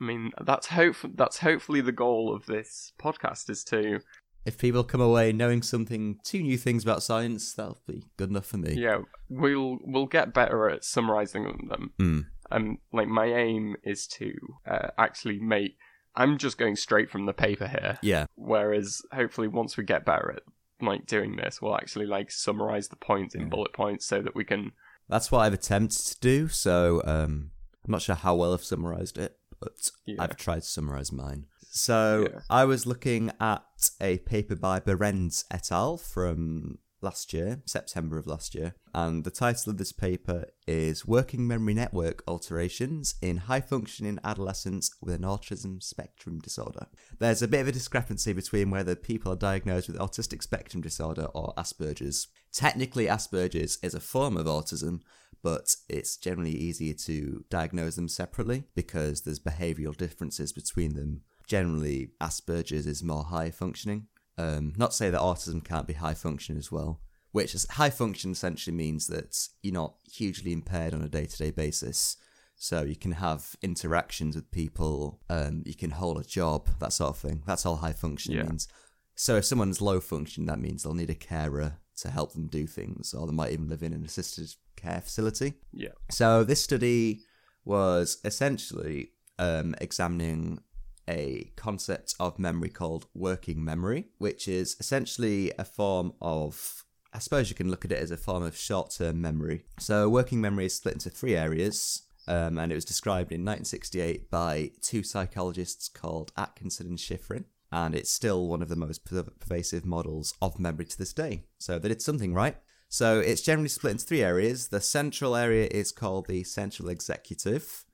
i 0.00 0.04
mean 0.04 0.30
that's 0.44 0.66
hope 0.68 0.96
that's 1.14 1.38
hopefully 1.38 1.80
the 1.80 1.92
goal 1.92 2.34
of 2.34 2.46
this 2.46 2.92
podcast 3.00 3.48
is 3.50 3.64
to 3.64 4.00
If 4.44 4.58
people 4.58 4.84
come 4.84 5.00
away 5.00 5.32
knowing 5.32 5.62
something, 5.62 6.18
two 6.22 6.40
new 6.42 6.56
things 6.56 6.84
about 6.84 7.02
science, 7.02 7.52
that'll 7.54 7.80
be 7.86 8.04
good 8.16 8.30
enough 8.30 8.46
for 8.46 8.58
me. 8.58 8.74
yeah 8.76 8.98
we'll 9.28 9.78
we'll 9.82 10.06
get 10.06 10.32
better 10.34 10.68
at 10.70 10.84
summarizing 10.84 11.68
them 11.68 12.26
um 12.52 12.78
like 12.92 13.08
my 13.08 13.26
aim 13.26 13.74
is 13.82 14.06
to 14.06 14.32
uh, 14.70 14.88
actually 14.98 15.40
make 15.40 15.76
i'm 16.14 16.38
just 16.38 16.58
going 16.58 16.76
straight 16.76 17.10
from 17.10 17.26
the 17.26 17.32
paper 17.32 17.66
here 17.66 17.98
Yeah. 18.02 18.26
Whereas 18.36 19.02
hopefully 19.12 19.48
once 19.48 19.76
we 19.76 19.82
get 19.84 20.04
better 20.06 20.30
at 20.36 20.42
like 20.80 21.06
doing 21.06 21.36
this, 21.36 21.60
we'll 21.62 21.74
actually 21.76 22.06
like 22.06 22.30
summarize 22.30 22.88
the 22.88 22.96
points 22.96 23.34
in 23.34 23.42
Yeah. 23.42 23.48
bullet 23.48 23.72
points 23.72 24.04
so 24.06 24.20
that 24.22 24.34
we 24.34 24.44
can 24.44 24.72
That's 25.08 25.30
what 25.30 25.40
I've 25.40 25.54
attempted 25.54 25.98
to 26.06 26.20
do, 26.20 26.48
so 26.48 27.00
um, 27.04 27.50
I'm 27.84 27.92
not 27.92 28.02
sure 28.02 28.16
how 28.16 28.34
well 28.34 28.52
I've 28.52 28.64
summarized 28.64 29.18
it, 29.18 29.38
but 29.60 29.90
Yeah. 30.04 30.16
I've 30.18 30.36
tried 30.36 30.62
to 30.62 30.68
summarize 30.68 31.12
mine. 31.12 31.46
So 31.70 32.28
Yeah. 32.32 32.40
I 32.50 32.64
was 32.64 32.86
looking 32.86 33.30
at 33.40 33.64
a 34.00 34.18
paper 34.18 34.56
by 34.56 34.80
Berenz 34.80 35.44
et 35.50 35.70
al. 35.70 35.96
from 35.98 36.78
last 37.02 37.32
year, 37.32 37.62
September 37.66 38.18
of 38.18 38.26
last 38.26 38.54
year, 38.54 38.74
and 38.96 39.24
the 39.24 39.30
title 39.30 39.70
of 39.70 39.76
this 39.76 39.92
paper 39.92 40.46
is 40.66 41.06
Working 41.06 41.46
Memory 41.46 41.74
Network 41.74 42.24
Alterations 42.26 43.16
in 43.20 43.36
High 43.36 43.60
Functioning 43.60 44.18
Adolescents 44.24 44.90
with 45.02 45.16
an 45.16 45.20
Autism 45.20 45.82
Spectrum 45.82 46.38
Disorder. 46.38 46.86
There's 47.18 47.42
a 47.42 47.48
bit 47.48 47.60
of 47.60 47.68
a 47.68 47.72
discrepancy 47.72 48.32
between 48.32 48.70
whether 48.70 48.96
people 48.96 49.30
are 49.30 49.36
diagnosed 49.36 49.88
with 49.88 49.98
autistic 49.98 50.42
spectrum 50.42 50.82
disorder 50.82 51.26
or 51.34 51.52
Asperger's. 51.58 52.28
Technically, 52.54 53.04
Asperger's 53.04 53.78
is 53.82 53.94
a 53.94 54.00
form 54.00 54.34
of 54.34 54.46
autism, 54.46 55.02
but 55.42 55.76
it's 55.90 56.16
generally 56.16 56.56
easier 56.56 56.94
to 56.94 57.44
diagnose 57.50 57.96
them 57.96 58.08
separately 58.08 58.64
because 58.74 59.20
there's 59.20 59.38
behavioral 59.38 59.94
differences 59.94 60.54
between 60.54 60.94
them. 60.94 61.20
Generally, 61.46 62.12
Asperger's 62.18 62.86
is 62.86 63.02
more 63.02 63.24
high 63.24 63.50
functioning. 63.50 64.06
Um, 64.38 64.72
not 64.78 64.92
to 64.92 64.96
say 64.96 65.10
that 65.10 65.20
autism 65.20 65.62
can't 65.62 65.86
be 65.86 65.92
high 65.92 66.14
functioning 66.14 66.58
as 66.58 66.72
well, 66.72 67.00
which 67.36 67.54
is 67.54 67.66
high 67.72 67.90
function 67.90 68.30
essentially 68.32 68.74
means 68.74 69.08
that 69.08 69.48
you're 69.62 69.74
not 69.74 69.96
hugely 70.10 70.54
impaired 70.54 70.94
on 70.94 71.02
a 71.02 71.08
day 71.08 71.26
to 71.26 71.36
day 71.36 71.50
basis. 71.50 72.16
So 72.54 72.82
you 72.82 72.96
can 72.96 73.12
have 73.12 73.54
interactions 73.60 74.34
with 74.34 74.50
people, 74.50 75.20
um, 75.28 75.62
you 75.66 75.74
can 75.74 75.90
hold 75.90 76.18
a 76.18 76.24
job, 76.24 76.70
that 76.80 76.94
sort 76.94 77.10
of 77.10 77.18
thing. 77.18 77.42
That's 77.46 77.66
all 77.66 77.76
high 77.76 77.92
function 77.92 78.32
Yeah. 78.32 78.44
means. 78.44 78.68
So 79.16 79.36
if 79.36 79.44
someone's 79.44 79.82
low 79.82 80.00
function, 80.00 80.46
that 80.46 80.58
means 80.58 80.82
they'll 80.82 80.94
need 80.94 81.10
a 81.10 81.14
carer 81.14 81.76
to 81.96 82.08
help 82.08 82.32
them 82.32 82.46
do 82.46 82.66
things, 82.66 83.12
or 83.12 83.26
they 83.26 83.34
might 83.34 83.52
even 83.52 83.68
live 83.68 83.82
in 83.82 83.92
an 83.92 84.02
assisted 84.06 84.54
care 84.74 85.02
facility. 85.02 85.52
Yeah. 85.74 85.92
So 86.10 86.42
this 86.42 86.62
study 86.64 87.20
was 87.66 88.16
essentially 88.24 89.10
um, 89.38 89.74
examining 89.78 90.60
a 91.06 91.52
concept 91.56 92.14
of 92.18 92.38
memory 92.38 92.70
called 92.70 93.06
working 93.12 93.62
memory, 93.62 94.06
which 94.16 94.48
is 94.48 94.74
essentially 94.80 95.52
a 95.58 95.64
form 95.66 96.14
of 96.22 96.84
I 97.16 97.18
suppose 97.18 97.48
you 97.48 97.56
can 97.56 97.70
look 97.70 97.86
at 97.86 97.92
it 97.92 98.02
as 98.02 98.10
a 98.10 98.16
form 98.18 98.42
of 98.42 98.54
short 98.54 98.90
term 98.90 99.22
memory. 99.22 99.64
So, 99.78 100.06
working 100.06 100.38
memory 100.38 100.66
is 100.66 100.74
split 100.74 100.92
into 100.92 101.08
three 101.08 101.34
areas, 101.34 102.02
um, 102.28 102.58
and 102.58 102.70
it 102.70 102.74
was 102.74 102.84
described 102.84 103.32
in 103.32 103.40
1968 103.40 104.30
by 104.30 104.72
two 104.82 105.02
psychologists 105.02 105.88
called 105.88 106.30
Atkinson 106.36 106.88
and 106.88 106.98
Shiffrin, 106.98 107.44
and 107.72 107.94
it's 107.94 108.12
still 108.12 108.46
one 108.46 108.60
of 108.60 108.68
the 108.68 108.76
most 108.76 109.06
per- 109.06 109.22
pervasive 109.22 109.86
models 109.86 110.34
of 110.42 110.60
memory 110.60 110.84
to 110.84 110.98
this 110.98 111.14
day. 111.14 111.44
So, 111.56 111.78
they 111.78 111.88
did 111.88 112.02
something 112.02 112.34
right. 112.34 112.58
So, 112.90 113.18
it's 113.18 113.40
generally 113.40 113.70
split 113.70 113.92
into 113.92 114.04
three 114.04 114.22
areas. 114.22 114.68
The 114.68 114.82
central 114.82 115.36
area 115.36 115.68
is 115.70 115.92
called 115.92 116.26
the 116.26 116.44
central 116.44 116.90
executive, 116.90 117.86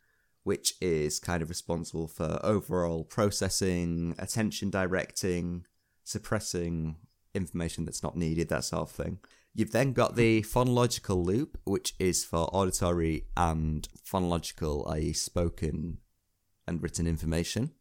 which 0.42 0.74
is 0.80 1.20
kind 1.20 1.44
of 1.44 1.48
responsible 1.48 2.08
for 2.08 2.40
overall 2.42 3.04
processing, 3.04 4.16
attention 4.18 4.68
directing, 4.68 5.64
suppressing 6.02 6.96
information 7.34 7.84
that's 7.84 8.02
not 8.02 8.16
needed, 8.16 8.48
that 8.48 8.64
sort 8.64 8.82
of 8.82 8.90
thing. 8.90 9.18
You've 9.54 9.72
then 9.72 9.92
got 9.92 10.16
the 10.16 10.42
phonological 10.42 11.24
loop, 11.24 11.58
which 11.64 11.94
is 11.98 12.24
for 12.24 12.48
auditory 12.54 13.26
and 13.36 13.86
phonological, 14.04 14.90
i.e., 14.92 15.12
spoken 15.12 15.98
and 16.66 16.82
written 16.82 17.06
information. 17.06 17.72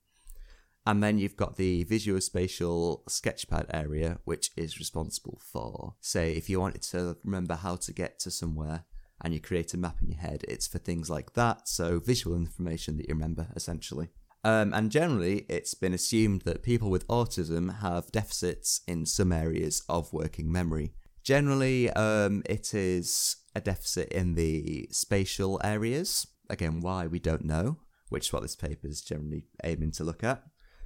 And 0.86 1.04
then 1.04 1.20
you've 1.20 1.38
got 1.38 1.58
the 1.58 1.86
visuospatial 1.86 3.04
sketchpad 3.06 3.68
area, 3.72 4.18
which 4.26 4.50
is 4.58 4.80
responsible 4.80 5.40
for, 5.42 5.96
say, 6.02 6.34
if 6.34 6.50
you 6.50 6.60
wanted 6.60 6.82
to 6.84 7.18
remember 7.24 7.56
how 7.56 7.76
to 7.78 7.94
get 7.94 8.20
to 8.20 8.32
somewhere 8.32 8.86
and 9.24 9.34
you 9.34 9.40
create 9.40 9.74
a 9.76 9.78
map 9.78 9.98
in 10.02 10.10
your 10.10 10.20
head, 10.20 10.44
it's 10.48 10.68
for 10.68 10.80
things 10.80 11.10
like 11.10 11.34
that. 11.34 11.68
So, 11.70 12.00
visual 12.00 12.36
information 12.36 12.98
that 12.98 13.08
you 13.08 13.14
remember, 13.14 13.48
essentially. 13.56 14.10
Um, 14.44 14.74
and 14.74 14.92
generally, 14.92 15.46
it's 15.50 15.74
been 15.74 15.94
assumed 15.94 16.42
that 16.42 16.64
people 16.64 16.90
with 16.90 17.08
autism 17.08 17.80
have 17.82 18.12
deficits 18.12 18.82
in 18.88 19.06
some 19.06 19.32
areas 19.32 19.84
of 19.88 20.14
working 20.14 20.52
memory. 20.52 20.94
Generally, 21.24 21.92
um, 21.92 22.42
it 22.46 22.74
is 22.74 23.38
a 23.56 23.62
deficit 23.62 24.10
in 24.10 24.34
the 24.34 24.88
spatial 24.92 25.62
areas. 25.64 26.26
Again, 26.50 26.80
why 26.80 27.06
we 27.06 27.20
don't 27.20 27.46
know, 27.46 27.78
which 28.10 28.28
is 28.28 28.34
what 28.34 28.42
this 28.42 28.56
paper 28.56 28.88
is 28.88 29.02
generally 29.02 29.44
aiming 29.64 29.92
to 29.92 30.04
look 30.04 30.24
at. 30.24 30.44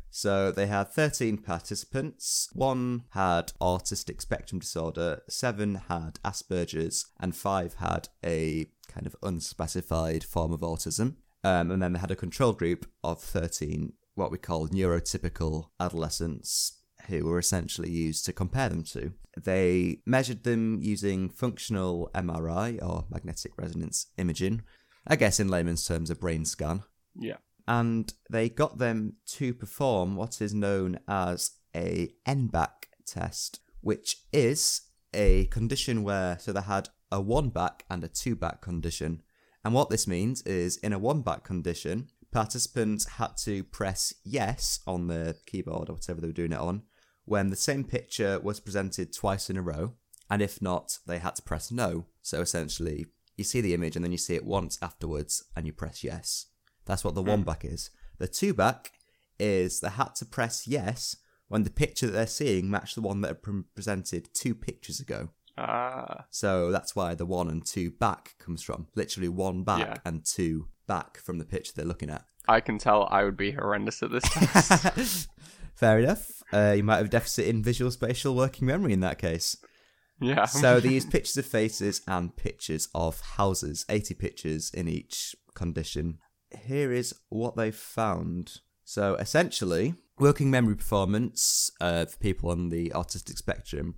So 0.09 0.51
they 0.51 0.67
had 0.67 0.91
13 0.91 1.39
participants. 1.39 2.49
One 2.53 3.03
had 3.09 3.51
autistic 3.61 4.21
spectrum 4.21 4.59
disorder, 4.59 5.21
seven 5.29 5.75
had 5.89 6.19
Asperger's, 6.23 7.05
and 7.19 7.35
five 7.35 7.75
had 7.75 8.07
a 8.23 8.67
kind 8.87 9.05
of 9.05 9.15
unspecified 9.21 10.23
form 10.23 10.53
of 10.53 10.61
autism. 10.61 11.15
Um, 11.45 11.69
and 11.69 11.79
then 11.79 11.93
they 11.93 11.99
had 11.99 12.09
a 12.09 12.15
control 12.15 12.53
group 12.53 12.87
of 13.03 13.21
13, 13.21 13.93
what 14.15 14.31
we 14.31 14.39
call 14.39 14.67
neurotypical 14.67 15.69
adolescents, 15.79 16.81
who 17.07 17.25
were 17.25 17.37
essentially 17.37 17.91
used 17.91 18.25
to 18.25 18.33
compare 18.33 18.67
them 18.67 18.83
to. 18.83 19.13
They 19.37 19.99
measured 20.07 20.43
them 20.43 20.79
using 20.81 21.29
functional 21.29 22.09
MRI 22.15 22.81
or 22.81 23.05
magnetic 23.11 23.51
resonance 23.59 24.07
imaging, 24.17 24.63
I 25.05 25.17
guess 25.17 25.39
in 25.39 25.47
layman's 25.47 25.85
terms, 25.87 26.09
a 26.09 26.15
brain 26.15 26.45
scan. 26.45 26.81
Yeah. 27.15 27.37
And 27.67 28.11
they 28.27 28.49
got 28.49 28.79
them 28.79 29.17
to 29.33 29.53
perform 29.53 30.15
what 30.15 30.41
is 30.41 30.53
known 30.53 30.99
as 31.07 31.51
a 31.75 32.09
n-back 32.25 32.89
test, 33.05 33.59
which 33.81 34.17
is 34.33 34.81
a 35.13 35.45
condition 35.45 36.03
where, 36.03 36.39
so 36.39 36.51
they 36.51 36.61
had 36.61 36.89
a 37.11 37.21
one 37.21 37.49
back 37.49 37.85
and 37.87 38.03
a 38.03 38.07
two 38.07 38.35
back 38.35 38.61
condition. 38.61 39.21
And 39.65 39.73
what 39.73 39.89
this 39.89 40.07
means 40.07 40.43
is 40.43 40.77
in 40.77 40.93
a 40.93 40.99
one 40.99 41.21
back 41.21 41.43
condition, 41.43 42.09
participants 42.31 43.05
had 43.05 43.35
to 43.37 43.63
press 43.63 44.13
yes 44.23 44.79
on 44.85 45.07
the 45.07 45.35
keyboard 45.47 45.89
or 45.89 45.93
whatever 45.93 46.21
they 46.21 46.27
were 46.27 46.33
doing 46.33 46.51
it 46.51 46.59
on 46.59 46.83
when 47.25 47.49
the 47.49 47.55
same 47.55 47.83
picture 47.83 48.39
was 48.39 48.59
presented 48.59 49.11
twice 49.11 49.49
in 49.49 49.57
a 49.57 49.63
row. 49.63 49.93
And 50.29 50.43
if 50.43 50.61
not, 50.61 50.99
they 51.07 51.17
had 51.17 51.35
to 51.37 51.41
press 51.41 51.71
no. 51.71 52.05
So 52.21 52.41
essentially, 52.41 53.07
you 53.37 53.43
see 53.43 53.59
the 53.59 53.73
image 53.73 53.95
and 53.95 54.05
then 54.05 54.11
you 54.11 54.19
see 54.19 54.35
it 54.35 54.45
once 54.45 54.77
afterwards 54.83 55.43
and 55.55 55.65
you 55.65 55.73
press 55.73 56.03
yes. 56.03 56.45
That's 56.85 57.03
what 57.03 57.15
the 57.15 57.23
hmm. 57.23 57.29
one 57.29 57.43
back 57.43 57.65
is. 57.65 57.89
The 58.19 58.27
two 58.27 58.53
back 58.53 58.91
is 59.39 59.79
they 59.79 59.89
had 59.89 60.13
to 60.15 60.25
press 60.25 60.67
yes 60.67 61.17
when 61.47 61.63
the 61.63 61.71
picture 61.71 62.05
that 62.05 62.13
they're 62.13 62.27
seeing 62.27 62.69
matched 62.69 62.93
the 62.93 63.01
one 63.01 63.21
that 63.21 63.29
had 63.29 63.41
been 63.41 63.65
presented 63.73 64.29
two 64.35 64.53
pictures 64.53 64.99
ago. 64.99 65.29
Ah. 65.57 66.25
So 66.31 66.71
that's 66.71 66.95
why 66.95 67.15
the 67.15 67.25
one 67.25 67.49
and 67.49 67.65
two 67.65 67.91
back 67.91 68.35
comes 68.39 68.61
from. 68.61 68.87
Literally 68.95 69.29
one 69.29 69.63
back 69.63 69.79
Yeah. 69.79 69.95
and 70.05 70.25
two 70.25 70.67
back 70.87 71.17
from 71.17 71.37
the 71.39 71.45
picture 71.45 71.71
they're 71.75 71.85
looking 71.85 72.09
at. 72.09 72.25
I 72.47 72.59
can 72.59 72.77
tell 72.77 73.07
I 73.09 73.23
would 73.23 73.37
be 73.37 73.51
horrendous 73.51 74.03
at 74.03 74.11
this 74.11 74.23
test. 74.29 75.27
Fair 75.75 75.99
enough. 75.99 76.43
Uh, 76.53 76.73
you 76.77 76.83
might 76.83 76.97
have 76.97 77.07
a 77.07 77.09
deficit 77.09 77.47
in 77.47 77.63
visual 77.63 77.89
spatial 77.91 78.35
working 78.35 78.67
memory 78.67 78.93
in 78.93 78.99
that 79.01 79.17
case. 79.17 79.57
yeah. 80.21 80.45
So 80.45 80.79
they 80.81 80.89
use 80.89 81.05
pictures 81.05 81.37
of 81.37 81.45
faces 81.45 82.01
and 82.07 82.35
pictures 82.35 82.87
of 82.93 83.19
houses, 83.21 83.85
80 83.89 84.13
pictures 84.15 84.71
in 84.73 84.87
each 84.87 85.35
condition. 85.53 86.19
Here 86.65 86.91
is 86.91 87.15
what 87.29 87.55
they 87.55 87.71
found. 87.71 88.59
So 88.83 89.15
essentially, 89.15 89.95
working 90.19 90.51
memory 90.51 90.75
performance 90.75 91.71
uh, 91.81 92.05
for 92.05 92.17
people 92.19 92.51
on 92.51 92.69
the 92.69 92.89
autistic 92.91 93.37
spectrum 93.37 93.95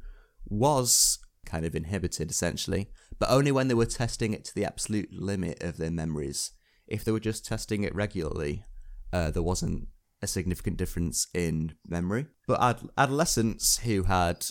was 0.47 1.19
kind 1.47 1.65
of 1.65 1.75
inhibited 1.75 2.29
essentially, 2.29 2.89
but 3.17 3.31
only 3.31 3.51
when 3.51 3.67
they 3.67 3.73
were 3.73 3.85
testing 3.85 4.33
it 4.33 4.45
to 4.45 4.53
the 4.53 4.65
absolute 4.65 5.11
limit 5.11 5.63
of 5.63 5.77
their 5.77 5.91
memories. 5.91 6.51
If 6.85 7.03
they 7.03 7.11
were 7.11 7.19
just 7.19 7.45
testing 7.45 7.83
it 7.83 7.95
regularly, 7.95 8.63
uh, 9.11 9.31
there 9.31 9.41
wasn't 9.41 9.87
a 10.21 10.27
significant 10.27 10.77
difference 10.77 11.27
in 11.33 11.73
memory. 11.87 12.27
But 12.47 12.61
ad- 12.61 12.89
adolescents 12.97 13.79
who 13.79 14.03
had 14.03 14.45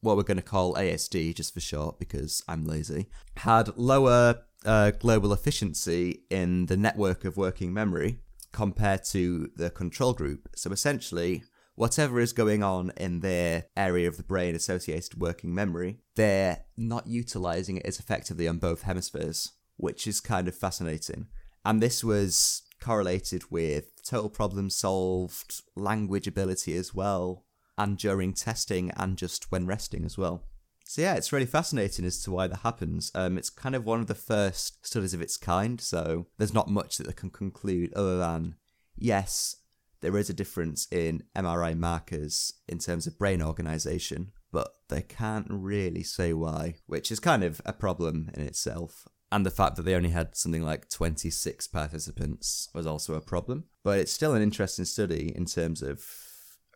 what 0.00 0.16
we're 0.16 0.22
going 0.22 0.36
to 0.36 0.42
call 0.42 0.74
ASD, 0.74 1.34
just 1.34 1.54
for 1.54 1.60
short, 1.60 1.98
because 1.98 2.42
I'm 2.48 2.64
lazy, 2.64 3.06
had 3.36 3.76
lower 3.76 4.42
uh, 4.64 4.92
global 4.92 5.32
efficiency 5.32 6.24
in 6.30 6.66
the 6.66 6.76
network 6.76 7.24
of 7.24 7.36
working 7.36 7.72
memory 7.72 8.20
compared 8.52 9.04
to 9.04 9.50
the 9.56 9.70
control 9.70 10.12
group. 10.14 10.48
So 10.54 10.70
essentially, 10.70 11.42
whatever 11.78 12.18
is 12.18 12.32
going 12.32 12.60
on 12.60 12.90
in 12.96 13.20
their 13.20 13.66
area 13.76 14.08
of 14.08 14.16
the 14.16 14.22
brain 14.24 14.56
associated 14.56 15.14
with 15.14 15.20
working 15.20 15.54
memory, 15.54 16.00
they're 16.16 16.64
not 16.76 17.06
utilizing 17.06 17.76
it 17.76 17.86
as 17.86 18.00
effectively 18.00 18.48
on 18.48 18.58
both 18.58 18.82
hemispheres, 18.82 19.52
which 19.76 20.06
is 20.06 20.20
kind 20.20 20.48
of 20.48 20.56
fascinating. 20.56 21.28
And 21.64 21.80
this 21.80 22.02
was 22.02 22.62
correlated 22.80 23.50
with 23.50 24.02
total 24.02 24.28
problem 24.28 24.70
solved, 24.70 25.62
language 25.76 26.26
ability 26.26 26.74
as 26.76 26.92
well, 26.92 27.44
and 27.76 27.96
during 27.96 28.32
testing 28.32 28.90
and 28.96 29.16
just 29.16 29.52
when 29.52 29.64
resting 29.64 30.04
as 30.04 30.18
well. 30.18 30.42
So 30.84 31.02
yeah, 31.02 31.14
it's 31.14 31.32
really 31.32 31.46
fascinating 31.46 32.04
as 32.06 32.20
to 32.22 32.32
why 32.32 32.48
that 32.48 32.60
happens. 32.60 33.12
Um, 33.14 33.38
it's 33.38 33.50
kind 33.50 33.76
of 33.76 33.84
one 33.84 34.00
of 34.00 34.08
the 34.08 34.14
first 34.16 34.84
studies 34.84 35.14
of 35.14 35.20
its 35.20 35.36
kind, 35.36 35.80
so 35.80 36.26
there's 36.38 36.54
not 36.54 36.68
much 36.68 36.96
that 36.96 37.06
they 37.06 37.12
can 37.12 37.30
conclude 37.30 37.92
other 37.94 38.18
than 38.18 38.56
yes, 38.96 39.56
there 40.00 40.16
is 40.16 40.30
a 40.30 40.34
difference 40.34 40.86
in 40.90 41.24
MRI 41.36 41.76
markers 41.76 42.52
in 42.68 42.78
terms 42.78 43.06
of 43.06 43.18
brain 43.18 43.42
organization, 43.42 44.32
but 44.52 44.68
they 44.88 45.02
can't 45.02 45.46
really 45.50 46.02
say 46.02 46.32
why, 46.32 46.76
which 46.86 47.10
is 47.10 47.20
kind 47.20 47.44
of 47.44 47.60
a 47.66 47.72
problem 47.72 48.30
in 48.34 48.42
itself. 48.42 49.06
And 49.30 49.44
the 49.44 49.50
fact 49.50 49.76
that 49.76 49.82
they 49.82 49.94
only 49.94 50.10
had 50.10 50.36
something 50.36 50.62
like 50.62 50.88
26 50.88 51.66
participants 51.68 52.68
was 52.74 52.86
also 52.86 53.14
a 53.14 53.20
problem. 53.20 53.64
But 53.84 53.98
it's 53.98 54.12
still 54.12 54.34
an 54.34 54.42
interesting 54.42 54.86
study 54.86 55.32
in 55.34 55.44
terms 55.44 55.82
of 55.82 56.02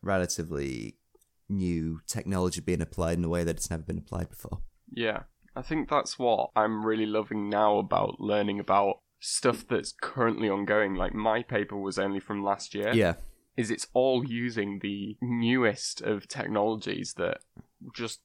relatively 0.02 0.98
new 1.48 2.00
technology 2.06 2.60
being 2.60 2.82
applied 2.82 3.18
in 3.18 3.24
a 3.24 3.28
way 3.28 3.44
that 3.44 3.56
it's 3.56 3.70
never 3.70 3.82
been 3.82 3.98
applied 3.98 4.28
before. 4.28 4.60
Yeah, 4.90 5.22
I 5.54 5.62
think 5.62 5.88
that's 5.88 6.18
what 6.18 6.50
I'm 6.56 6.84
really 6.84 7.06
loving 7.06 7.48
now 7.48 7.78
about 7.78 8.20
learning 8.20 8.60
about 8.60 9.00
stuff 9.22 9.64
that's 9.68 9.92
currently 9.92 10.48
ongoing. 10.50 10.96
Like 10.96 11.14
my 11.14 11.42
paper 11.42 11.76
was 11.76 11.98
only 11.98 12.20
from 12.20 12.42
last 12.42 12.74
year. 12.74 12.92
Yeah. 12.92 13.14
Is 13.56 13.70
it's 13.70 13.86
all 13.94 14.24
using 14.24 14.80
the 14.82 15.16
newest 15.22 16.02
of 16.02 16.26
technologies 16.26 17.14
that 17.18 17.38
just 17.94 18.20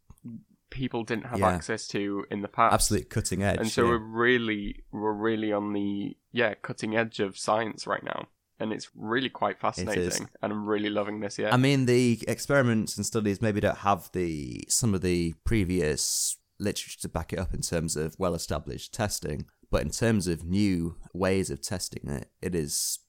people 0.70 1.04
didn't 1.04 1.26
have 1.26 1.40
Yeah. 1.40 1.50
access 1.50 1.88
to 1.90 2.26
in 2.32 2.42
the 2.42 2.48
past. 2.48 2.74
Absolute 2.74 3.10
cutting 3.10 3.44
edge. 3.44 3.60
And 3.60 3.70
so 3.70 3.84
yeah. 3.84 3.90
we're 3.92 3.98
really 3.98 4.84
we're 4.92 5.14
really 5.14 5.54
on 5.54 5.74
the 5.74 6.18
yeah, 6.32 6.56
cutting 6.56 6.96
edge 6.96 7.20
of 7.20 7.38
science 7.38 7.86
right 7.86 8.04
now. 8.04 8.28
And 8.60 8.74
it's 8.74 8.90
really 8.96 9.30
quite 9.30 9.60
fascinating. 9.60 10.30
And 10.42 10.52
I'm 10.52 10.66
really 10.66 10.90
loving 10.90 11.20
this 11.20 11.38
yeah. 11.38 11.54
I 11.54 11.58
mean, 11.58 11.86
the 11.86 12.24
experiments 12.28 12.98
and 12.98 13.06
studies 13.06 13.40
maybe 13.40 13.60
don't 13.60 13.78
have 13.80 14.10
the 14.14 14.64
some 14.68 14.96
of 14.96 15.02
the 15.02 15.36
previous 15.46 16.38
literature 16.60 17.00
to 17.02 17.10
back 17.10 17.34
it 17.34 17.38
up 17.40 17.54
in 17.54 17.62
terms 17.62 17.96
of 17.96 18.16
well-established 18.18 18.92
testing, 18.92 19.46
but 19.70 19.82
in 19.82 19.90
terms 19.90 20.28
of 20.28 20.44
new 20.44 20.96
ways 21.14 21.50
of 21.50 21.62
testing 21.62 22.10
it, 22.10 22.30
it 22.42 22.56
is 22.56 23.00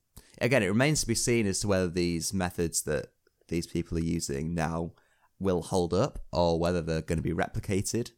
again 0.40 0.62
it 0.62 0.68
remains 0.68 1.00
to 1.00 1.06
be 1.06 1.14
seen 1.14 1.46
as 1.46 1.60
to 1.60 1.68
whether 1.68 1.88
these 1.88 2.32
methods 2.32 2.82
that 2.82 3.06
these 3.48 3.66
people 3.66 3.96
are 3.98 4.02
using 4.02 4.54
now 4.54 4.92
will 5.40 5.62
hold 5.62 5.94
up 5.94 6.18
or 6.32 6.58
whether 6.58 6.80
they're 6.80 7.02
going 7.02 7.18
to 7.18 7.22
be 7.22 7.32
replicated. 7.32 8.10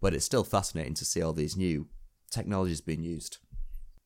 But 0.00 0.14
it's 0.14 0.24
still 0.24 0.44
fascinating 0.44 0.94
to 0.94 1.04
see 1.04 1.20
all 1.22 1.32
these 1.32 1.56
new 1.56 1.88
technologies 2.30 2.80
being 2.80 3.02
used. 3.02 3.38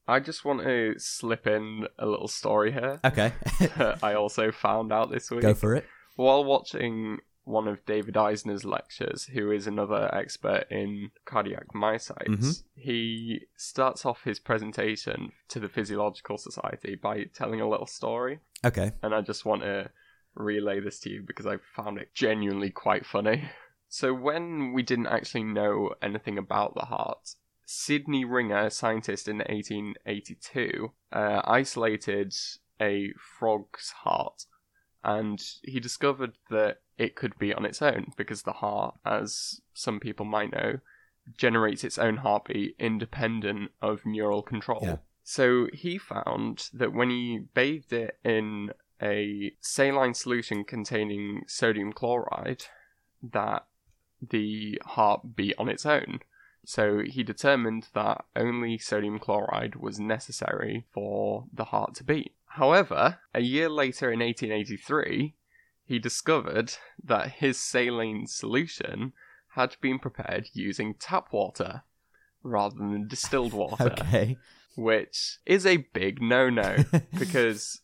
I 0.09 0.21
just 0.21 0.45
want 0.45 0.63
to 0.63 0.95
slip 0.99 1.47
in 1.47 1.87
a 1.99 2.07
little 2.07 2.29
story 2.29 2.73
here. 2.73 2.99
Okay, 3.05 3.33
I 4.03 4.15
also 4.15 4.51
found 4.51 4.93
out 4.93 5.11
this 5.11 5.31
week 5.31 5.43
go 5.43 5.55
for 5.55 5.75
it. 5.75 5.87
while 6.17 6.45
watching 6.45 7.19
one 7.45 7.67
of 7.67 7.85
David 7.87 8.17
Eisner's 8.17 8.65
lectures, 8.65 9.27
who 9.27 9.51
is 9.51 9.67
another 9.67 10.15
expert 10.15 10.67
in 10.71 11.11
cardiac 11.25 11.69
myocytes. 11.75 12.29
Mhm. 12.29 12.63
He 12.75 13.47
starts 13.57 14.07
off 14.07 14.23
his 14.25 14.39
presentation 14.39 15.33
to 15.49 15.59
the 15.59 15.69
Physiological 15.69 16.39
Society 16.39 16.95
by 16.95 17.25
telling 17.25 17.61
a 17.61 17.69
little 17.69 17.87
story, 17.87 18.41
Okay, 18.65 18.93
and 19.03 19.15
I 19.15 19.23
just 19.23 19.45
want 19.45 19.63
to 19.63 19.91
relay 20.35 20.81
this 20.81 21.01
to 21.01 21.11
you 21.11 21.23
because 21.23 21.47
I 21.47 21.57
found 21.59 21.99
it 21.99 22.15
genuinely 22.15 22.71
quite 22.71 23.07
funny. 23.07 23.51
So, 23.89 24.15
when 24.15 24.73
we 24.73 24.83
didn't 24.83 25.09
actually 25.09 25.45
know 25.45 25.95
anything 26.01 26.39
about 26.39 26.75
the 26.75 26.87
heart, 26.87 27.35
Sidney 27.67 28.25
Ringer, 28.25 28.65
a 28.65 28.71
scientist 28.71 29.29
in 29.29 29.43
1882, 29.43 30.93
uh, 31.13 31.43
isolated 31.45 32.35
a 32.81 33.13
frog's 33.19 33.91
heart 33.91 34.47
and 35.05 35.43
he 35.63 35.81
discovered 35.81 36.39
that 36.49 36.79
it 37.03 37.17
could 37.17 37.37
be 37.37 37.53
on 37.53 37.67
its 37.67 37.83
own 37.83 38.12
because 38.17 38.43
the 38.43 38.53
heart, 38.53 38.95
as 39.05 39.61
some 39.75 39.99
people 39.99 40.25
might 40.25 40.53
know, 40.53 40.79
generates 41.37 41.83
its 41.83 41.99
own 41.99 42.19
heartbeat 42.19 42.77
independent 42.79 43.73
of 43.83 44.07
neural 44.07 44.43
control. 44.43 44.81
Yeah. 44.83 44.97
So 45.25 45.67
he 45.73 45.99
found 45.99 46.69
that 46.73 46.93
when 46.93 47.11
he 47.11 47.41
bathed 47.55 47.93
it 47.93 48.19
in 48.25 48.71
a 49.03 49.53
saline 49.61 50.15
solution 50.15 50.62
containing 50.62 51.43
sodium 51.49 51.93
chloride, 51.93 52.67
that 53.21 53.67
the 54.21 54.81
heart 54.85 55.35
beat 55.35 55.57
on 55.59 55.69
its 55.69 55.85
own. 55.85 56.21
So 56.65 57.03
he 57.05 57.25
determined 57.25 57.88
that 57.95 58.25
only 58.37 58.79
sodium 58.79 59.19
chloride 59.19 59.75
was 59.75 59.99
necessary 59.99 60.87
for 60.93 61.47
the 61.53 61.65
heart 61.65 61.97
to 61.97 62.05
beat. 62.05 62.33
However, 62.47 63.19
a 63.35 63.41
year 63.41 63.69
later 63.69 64.12
in 64.12 64.21
1883, 64.21 65.35
he 65.93 65.99
discovered 65.99 66.73
that 67.05 67.33
his 67.33 67.61
saline 67.61 68.27
solution 68.27 69.13
had 69.57 69.77
been 69.83 69.99
prepared 69.99 70.49
using 70.55 70.95
tap 70.95 71.31
water 71.35 71.83
rather 72.43 72.77
than 72.77 73.07
distilled 73.07 73.53
water, 73.53 73.93
okay. 74.01 74.39
which 74.75 75.39
is 75.45 75.67
a 75.67 75.85
big 75.93 76.23
no 76.23 76.49
no 76.49 76.79
because 77.19 77.82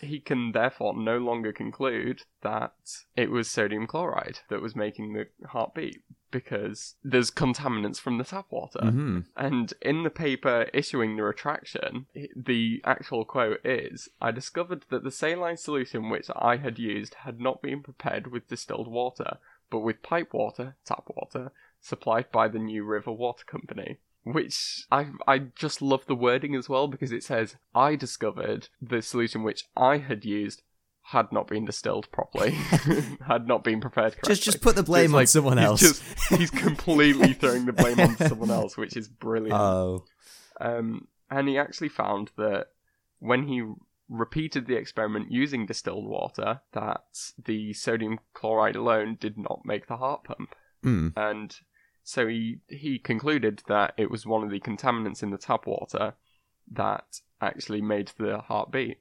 he 0.00 0.20
can 0.20 0.52
therefore 0.52 0.96
no 0.96 1.18
longer 1.18 1.52
conclude 1.52 2.22
that 2.42 2.74
it 3.16 3.30
was 3.30 3.50
sodium 3.50 3.86
chloride 3.86 4.40
that 4.48 4.62
was 4.62 4.76
making 4.76 5.12
the 5.12 5.26
heart 5.48 5.74
beat 5.74 6.02
because 6.30 6.96
there's 7.02 7.30
contaminants 7.30 8.00
from 8.00 8.18
the 8.18 8.24
tap 8.24 8.46
water. 8.50 8.84
hmm 8.84 9.20
And 9.36 9.72
in 9.80 10.02
the 10.02 10.10
paper 10.10 10.66
issuing 10.74 11.16
the 11.16 11.22
retraction, 11.22 12.06
the 12.34 12.82
actual 12.84 13.24
quote 13.24 13.64
is 13.64 14.08
I 14.20 14.30
discovered 14.32 14.84
that 14.90 15.04
the 15.04 15.10
saline 15.10 15.56
solution 15.56 16.10
which 16.10 16.28
I 16.34 16.56
had 16.56 16.78
used 16.78 17.14
had 17.14 17.40
not 17.40 17.62
been 17.62 17.82
prepared 17.82 18.26
with 18.28 18.48
distilled 18.48 18.88
water, 18.88 19.38
but 19.70 19.80
with 19.80 20.02
pipe 20.02 20.32
water, 20.32 20.76
tap 20.84 21.04
water, 21.08 21.52
supplied 21.80 22.30
by 22.32 22.48
the 22.48 22.58
New 22.58 22.84
River 22.84 23.12
Water 23.12 23.44
Company. 23.44 23.98
Which 24.26 24.84
I 24.90 25.06
I 25.28 25.38
just 25.54 25.80
love 25.80 26.04
the 26.06 26.16
wording 26.16 26.56
as 26.56 26.68
well 26.68 26.88
because 26.88 27.12
it 27.12 27.22
says 27.22 27.54
I 27.76 27.94
discovered 27.94 28.68
the 28.82 29.00
solution 29.00 29.44
which 29.44 29.62
I 29.76 29.98
had 29.98 30.24
used 30.24 30.62
had 31.10 31.30
not 31.30 31.46
been 31.46 31.64
distilled 31.64 32.10
properly, 32.10 32.50
had 33.28 33.46
not 33.46 33.62
been 33.62 33.80
prepared 33.80 34.14
correctly. 34.14 34.34
Just 34.34 34.42
just 34.42 34.60
put 34.60 34.74
the 34.74 34.82
blame 34.82 35.04
it's 35.04 35.12
on 35.12 35.16
like 35.20 35.28
someone 35.28 35.58
he's 35.58 35.66
else. 35.66 35.80
Just, 35.80 36.02
he's 36.30 36.50
completely 36.66 37.34
throwing 37.34 37.66
the 37.66 37.72
blame 37.72 38.00
on 38.00 38.16
someone 38.16 38.50
else, 38.50 38.76
which 38.76 38.96
is 38.96 39.06
brilliant. 39.08 39.54
oh, 39.54 40.04
Um, 40.60 41.06
and 41.30 41.48
he 41.48 41.56
actually 41.56 41.90
found 41.90 42.32
that 42.36 42.70
when 43.20 43.46
he 43.46 43.62
repeated 44.08 44.66
the 44.66 44.74
experiment 44.76 45.30
using 45.30 45.66
distilled 45.66 46.08
water, 46.08 46.62
that 46.72 47.04
the 47.44 47.72
sodium 47.74 48.18
chloride 48.34 48.74
alone 48.74 49.16
did 49.20 49.38
not 49.38 49.60
make 49.64 49.86
the 49.86 49.98
heart 49.98 50.24
pump. 50.24 50.56
mm. 50.84 51.12
And 51.16 51.56
so 52.06 52.28
he 52.28 52.60
he 52.68 53.00
concluded 53.00 53.64
that 53.66 53.92
it 53.96 54.12
was 54.12 54.24
one 54.24 54.44
of 54.44 54.50
the 54.50 54.60
contaminants 54.60 55.24
in 55.24 55.30
the 55.30 55.36
tap 55.36 55.66
water 55.66 56.14
that 56.70 57.20
actually 57.40 57.82
made 57.82 58.12
the 58.16 58.38
heart 58.38 58.70
beat. 58.70 58.98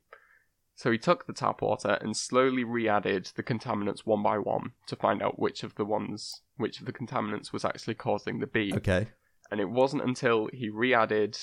So 0.73 0.91
he 0.91 0.97
took 0.97 1.27
the 1.27 1.33
tap 1.33 1.61
water 1.61 1.99
and 2.01 2.17
slowly 2.17 2.63
re-added 2.63 3.31
the 3.35 3.43
contaminants 3.43 4.07
one 4.07 4.23
by 4.23 4.39
one 4.39 4.71
to 4.87 4.95
find 4.95 5.21
out 5.21 5.37
which 5.37 5.61
of 5.61 5.75
the 5.75 5.85
ones, 5.85 6.41
which 6.57 6.79
of 6.79 6.87
the 6.87 6.91
contaminants 6.91 7.53
was 7.53 7.63
actually 7.63 7.93
causing 7.93 8.39
the 8.39 8.47
beat 8.47 8.73
okay. 8.73 9.07
and 9.51 9.61
it 9.61 9.69
wasn't 9.69 10.03
until 10.03 10.49
he 10.51 10.69
re-added 10.69 11.37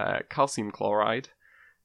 uh, 0.00 0.20
calcium 0.30 0.70
chloride 0.70 1.28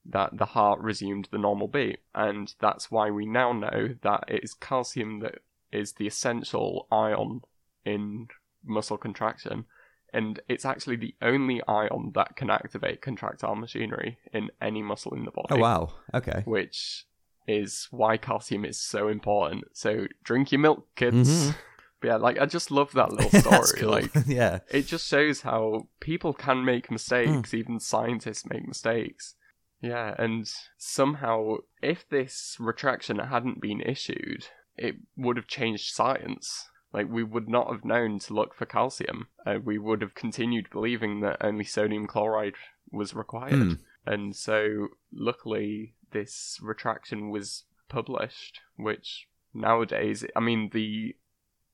that 0.05 0.37
the 0.37 0.45
heart 0.45 0.79
resumed 0.79 1.27
the 1.31 1.37
normal 1.37 1.67
beat, 1.67 1.99
and 2.15 2.55
that's 2.61 2.89
why 2.89 3.11
we 3.11 3.25
now 3.25 3.51
know 3.51 3.93
that 4.03 4.23
it 4.29 4.41
is 4.41 4.53
calcium 4.53 5.19
that 5.19 5.39
is 5.73 5.93
the 5.93 6.07
essential 6.07 6.87
ion 6.89 7.41
in 7.83 8.29
muscle 8.65 8.97
contraction, 8.97 9.65
and 10.13 10.39
it's 10.47 10.65
actually 10.65 10.95
the 10.95 11.15
only 11.21 11.61
ion 11.67 12.11
that 12.15 12.35
can 12.35 12.49
activate 12.49 13.01
contractile 13.01 13.55
machinery 13.55 14.17
in 14.33 14.49
any 14.61 14.81
muscle 14.81 15.13
in 15.13 15.25
the 15.25 15.31
body 15.31 15.47
Oh 15.51 15.57
wow. 15.57 15.93
Okay. 16.13 16.43
which 16.45 17.05
is 17.47 17.87
why 17.91 18.17
calcium 18.17 18.65
is 18.65 18.79
so 18.79 19.07
important. 19.07 19.65
So 19.73 20.07
drink 20.23 20.51
your 20.51 20.59
milk, 20.59 20.87
kids. 20.95 21.29
Mhm. 21.49 21.55
But 22.01 22.07
yeah, 22.07 22.15
like 22.17 22.37
I 22.39 22.45
just 22.45 22.71
love 22.71 22.91
that 22.93 23.11
little 23.17 23.39
story. 23.39 23.79
cool. 23.79 23.89
Like 23.89 24.11
yeah. 24.27 24.59
it 24.69 24.85
just 24.87 25.07
shows 25.07 25.41
how 25.41 25.87
people 25.99 26.33
can 26.33 26.63
make 26.65 26.91
mistakes, 26.91 27.51
Hmm. 27.51 27.57
even 27.57 27.79
scientists 27.79 28.45
make 28.49 28.67
mistakes. 28.67 29.35
Yeah, 29.81 30.15
and 30.17 30.49
somehow 30.77 31.57
if 31.81 32.07
this 32.09 32.57
retraction 32.59 33.19
hadn't 33.19 33.61
been 33.61 33.81
issued, 33.81 34.47
it 34.77 34.95
would 35.15 35.37
have 35.37 35.47
changed 35.47 35.93
science. 35.93 36.67
Like 36.93 37.07
we 37.09 37.23
would 37.23 37.49
not 37.49 37.71
have 37.71 37.83
known 37.85 38.19
to 38.19 38.33
look 38.33 38.53
for 38.55 38.65
calcium. 38.65 39.27
Uh, 39.45 39.59
we 39.63 39.77
would 39.77 40.01
have 40.01 40.15
continued 40.15 40.69
believing 40.71 41.19
that 41.21 41.37
only 41.43 41.65
sodium 41.65 42.07
chloride 42.07 42.53
was 42.91 43.13
required. 43.13 43.53
Hmm. 43.53 43.73
And 44.05 44.35
so 44.35 44.87
luckily 45.13 45.95
this 46.11 46.57
retraction 46.61 47.29
was 47.29 47.65
published, 47.89 48.61
which 48.77 49.27
nowadays 49.53 50.25
I 50.35 50.39
mean 50.39 50.69
the 50.73 51.15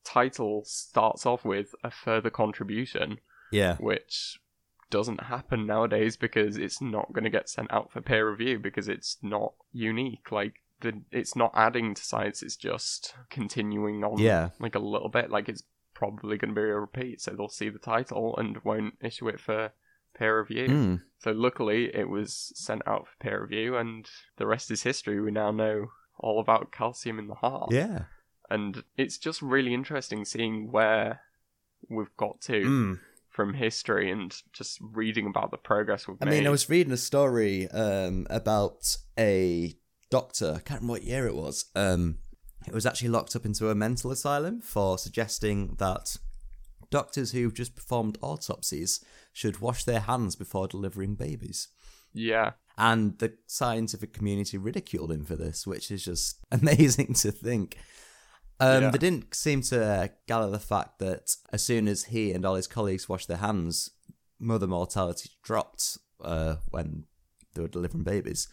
title 0.04 0.62
starts 0.64 1.24
off 1.24 1.44
with 1.44 1.74
a 1.84 1.90
further 1.90 2.30
contribution, 2.30 3.18
Yeah. 3.52 3.76
which 3.76 4.40
doesn't 4.90 5.24
happen 5.24 5.66
nowadays 5.66 6.16
because 6.16 6.56
it's 6.56 6.80
not 6.80 7.12
going 7.12 7.24
to 7.24 7.30
get 7.30 7.48
sent 7.48 7.72
out 7.72 7.90
for 7.90 8.00
peer 8.00 8.28
review 8.30 8.58
because 8.58 8.88
it's 8.88 9.16
not 9.22 9.54
unique. 9.72 10.30
Like 10.30 10.60
the 10.84 11.02
it's 11.10 11.34
not 11.34 11.52
adding 11.54 11.94
to 11.94 12.02
science; 12.04 12.42
it's 12.42 12.56
just 12.56 13.14
continuing 13.30 14.04
on. 14.04 14.18
Yeah. 14.18 14.50
like 14.60 14.74
a 14.76 14.78
little 14.80 15.08
bit. 15.08 15.30
Like 15.30 15.48
it's 15.48 15.62
probably 15.94 16.36
going 16.38 16.54
to 16.54 16.60
be 16.60 16.62
a 16.62 16.78
repeat, 16.78 17.20
so 17.20 17.32
they'll 17.32 17.48
see 17.48 17.68
the 17.68 17.78
title 17.78 18.36
and 18.36 18.58
won't 18.64 18.94
issue 19.00 19.28
it 19.28 19.40
for 19.40 19.72
peer 20.16 20.38
review. 20.40 20.68
Mm. 20.68 21.02
So 21.18 21.32
luckily, 21.32 21.90
it 21.94 22.08
was 22.08 22.52
sent 22.54 22.82
out 22.86 23.06
for 23.08 23.16
peer 23.20 23.42
review, 23.42 23.76
and 23.76 24.08
the 24.36 24.46
rest 24.46 24.70
is 24.70 24.82
history. 24.82 25.20
We 25.20 25.30
now 25.30 25.50
know 25.50 25.88
all 26.18 26.40
about 26.40 26.70
calcium 26.70 27.18
in 27.18 27.26
the 27.26 27.34
heart 27.34 27.72
Yeah. 27.72 28.04
and 28.48 28.84
it's 28.96 29.18
just 29.18 29.42
really 29.42 29.74
interesting 29.74 30.24
seeing 30.24 30.70
where 30.70 31.22
we've 31.88 32.16
got 32.16 32.40
to 32.42 32.62
Mm. 32.64 33.00
from 33.28 33.54
history 33.54 34.12
and 34.12 34.32
just 34.52 34.78
reading 34.80 35.26
about 35.26 35.50
the 35.50 35.56
progress 35.58 36.06
we've 36.06 36.16
I 36.20 36.26
made. 36.26 36.30
mean, 36.38 36.46
I 36.46 36.50
was 36.50 36.68
reading 36.70 36.92
a 36.92 36.96
story 36.96 37.68
um, 37.70 38.28
about 38.30 38.96
a 39.18 39.74
doctor. 40.10 40.54
I 40.56 40.60
can't 40.60 40.80
remember 40.80 40.92
what 40.92 41.02
year 41.04 41.26
it 41.26 41.34
was. 41.34 41.66
Um, 41.74 42.18
it 42.66 42.72
was 42.72 42.86
actually 42.86 43.08
locked 43.08 43.36
up 43.36 43.44
into 43.44 43.68
a 43.70 43.74
mental 43.74 44.10
asylum 44.10 44.60
for 44.60 44.98
suggesting 44.98 45.76
that 45.78 46.16
doctors 46.90 47.32
who've 47.32 47.54
just 47.54 47.74
performed 47.74 48.18
autopsies 48.22 49.04
should 49.32 49.60
wash 49.60 49.84
their 49.84 50.00
hands 50.00 50.36
before 50.36 50.68
delivering 50.68 51.14
babies. 51.14 51.68
yeah, 52.12 52.52
And 52.78 53.18
the 53.18 53.34
scientific 53.46 54.12
community 54.12 54.56
ridiculed 54.56 55.10
him 55.10 55.24
for 55.24 55.36
this, 55.36 55.66
which 55.66 55.90
is 55.90 56.04
just 56.04 56.38
amazing 56.52 57.14
to 57.14 57.32
think. 57.32 57.76
Um, 58.60 58.84
Yeah. 58.84 58.90
They 58.90 58.98
didn't 58.98 59.34
seem 59.34 59.62
to 59.62 60.12
gather 60.28 60.50
the 60.50 60.60
fact 60.60 61.00
that 61.00 61.36
as 61.52 61.62
soon 61.64 61.88
as 61.88 62.04
he 62.04 62.32
and 62.32 62.46
all 62.46 62.54
his 62.54 62.68
colleagues 62.68 63.08
washed 63.08 63.28
their 63.28 63.38
hands, 63.38 63.90
mother 64.38 64.66
mortality 64.66 65.30
dropped 65.42 65.98
uh, 66.22 66.56
when 66.70 67.04
they 67.54 67.62
were 67.62 67.68
delivering 67.68 68.04
babies. 68.04 68.48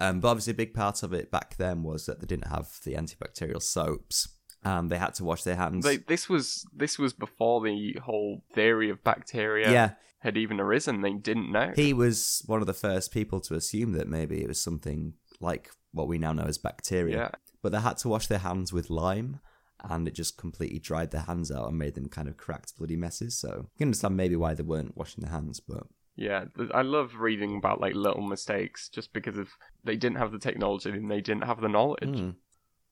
Um, 0.00 0.20
but 0.20 0.28
obviously, 0.28 0.52
a 0.52 0.54
big 0.54 0.74
part 0.74 1.02
of 1.02 1.12
it 1.12 1.30
back 1.30 1.56
then 1.56 1.82
was 1.82 2.06
that 2.06 2.20
they 2.20 2.26
didn't 2.26 2.48
have 2.48 2.68
the 2.84 2.94
antibacterial 2.94 3.62
soaps, 3.62 4.28
and 4.64 4.90
they 4.90 4.96
had 4.96 5.14
to 5.14 5.24
wash 5.24 5.44
their 5.44 5.56
hands. 5.56 5.84
they, 5.84 5.98
this 5.98 6.28
was 6.28 6.66
this 6.74 6.98
was 6.98 7.12
before 7.12 7.62
the 7.62 7.96
whole 8.02 8.42
theory 8.54 8.90
of 8.90 9.04
bacteria 9.04 9.70
yeah, 9.70 9.90
had 10.20 10.36
even 10.36 10.58
arisen. 10.58 11.02
They 11.02 11.12
didn't 11.12 11.52
know. 11.52 11.72
he 11.76 11.92
was 11.92 12.42
one 12.46 12.60
of 12.60 12.66
the 12.66 12.72
first 12.72 13.12
people 13.12 13.40
to 13.42 13.54
assume 13.54 13.92
that 13.92 14.08
maybe 14.08 14.42
it 14.42 14.48
was 14.48 14.60
something 14.60 15.14
like 15.38 15.70
what 15.92 16.08
we 16.08 16.18
now 16.18 16.32
know 16.32 16.44
as 16.44 16.58
bacteria. 16.58 17.16
yeah, 17.16 17.30
but 17.62 17.72
they 17.72 17.80
had 17.80 17.98
to 17.98 18.08
wash 18.08 18.26
their 18.26 18.38
hands 18.38 18.72
with 18.72 18.90
lime 18.90 19.40
and 19.88 20.06
it 20.06 20.14
just 20.14 20.36
completely 20.36 20.78
dried 20.78 21.10
their 21.10 21.22
hands 21.22 21.50
out 21.50 21.68
and 21.68 21.78
made 21.78 21.94
them 21.94 22.08
kind 22.08 22.28
of 22.28 22.36
cracked 22.36 22.76
bloody 22.76 22.96
messes. 22.96 23.36
So 23.36 23.48
you 23.48 23.78
can 23.78 23.88
understand 23.88 24.16
maybe 24.16 24.36
why 24.36 24.54
they 24.54 24.62
weren't 24.62 24.96
washing 24.96 25.22
their 25.22 25.32
hands, 25.32 25.60
but 25.60 25.86
Yeah, 26.16 26.44
I 26.74 26.82
love 26.82 27.14
reading 27.18 27.56
about 27.56 27.80
like 27.80 27.94
little 27.94 28.22
mistakes 28.26 28.88
just 28.88 29.12
because 29.12 29.38
of 29.38 29.48
they 29.84 29.96
didn't 29.96 30.18
have 30.18 30.32
the 30.32 30.38
technology 30.38 30.90
and 30.90 31.10
they 31.10 31.20
didn't 31.20 31.44
have 31.44 31.60
the 31.60 31.68
knowledge. 31.68 32.02
mm, 32.08 32.34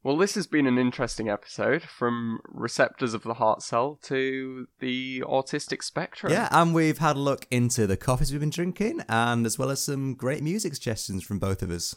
Well, 0.02 0.16
this 0.16 0.34
has 0.36 0.46
been 0.46 0.66
an 0.66 0.78
interesting 0.78 1.28
episode 1.28 1.82
from 1.82 2.38
receptors 2.48 3.12
of 3.12 3.24
the 3.24 3.34
heart 3.34 3.62
cell 3.62 3.98
to 4.04 4.68
the 4.80 5.20
autistic 5.26 5.82
spectrum. 5.82 6.32
yeah, 6.32 6.48
and 6.52 6.74
we've 6.74 6.98
had 6.98 7.16
a 7.16 7.20
look 7.20 7.46
into 7.50 7.86
the 7.86 7.96
coffees 7.98 8.30
we've 8.30 8.40
been 8.40 8.50
drinking, 8.50 9.02
and 9.08 9.44
as 9.44 9.58
well 9.58 9.70
as 9.70 9.82
some 9.82 10.14
great 10.14 10.42
music 10.42 10.74
suggestions 10.74 11.22
from 11.24 11.38
both 11.38 11.62
of 11.62 11.70
us. 11.70 11.94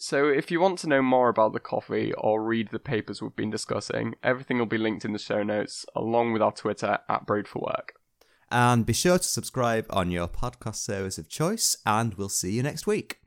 So, 0.00 0.28
if 0.28 0.52
you 0.52 0.60
want 0.60 0.78
to 0.80 0.86
know 0.88 1.02
more 1.02 1.28
about 1.28 1.54
the 1.54 1.58
coffee 1.58 2.12
or 2.16 2.44
read 2.44 2.68
the 2.70 2.78
papers 2.78 3.20
we've 3.20 3.34
been 3.34 3.50
discussing, 3.50 4.14
everything 4.22 4.58
will 4.58 4.66
be 4.66 4.78
linked 4.78 5.04
in 5.04 5.12
the 5.12 5.18
show 5.18 5.42
notes 5.42 5.84
along 5.96 6.32
with 6.32 6.40
our 6.42 6.52
Twitter 6.52 6.98
at 7.08 7.26
Brewed 7.26 7.48
for 7.48 7.58
Work. 7.62 7.94
And 8.50 8.86
be 8.86 8.92
sure 8.92 9.18
to 9.18 9.24
subscribe 9.24 9.86
on 9.90 10.10
your 10.10 10.28
podcast 10.28 10.76
service 10.76 11.18
of 11.18 11.28
choice, 11.28 11.76
and 11.84 12.14
we'll 12.14 12.28
see 12.28 12.52
you 12.52 12.62
next 12.62 12.86
week. 12.86 13.20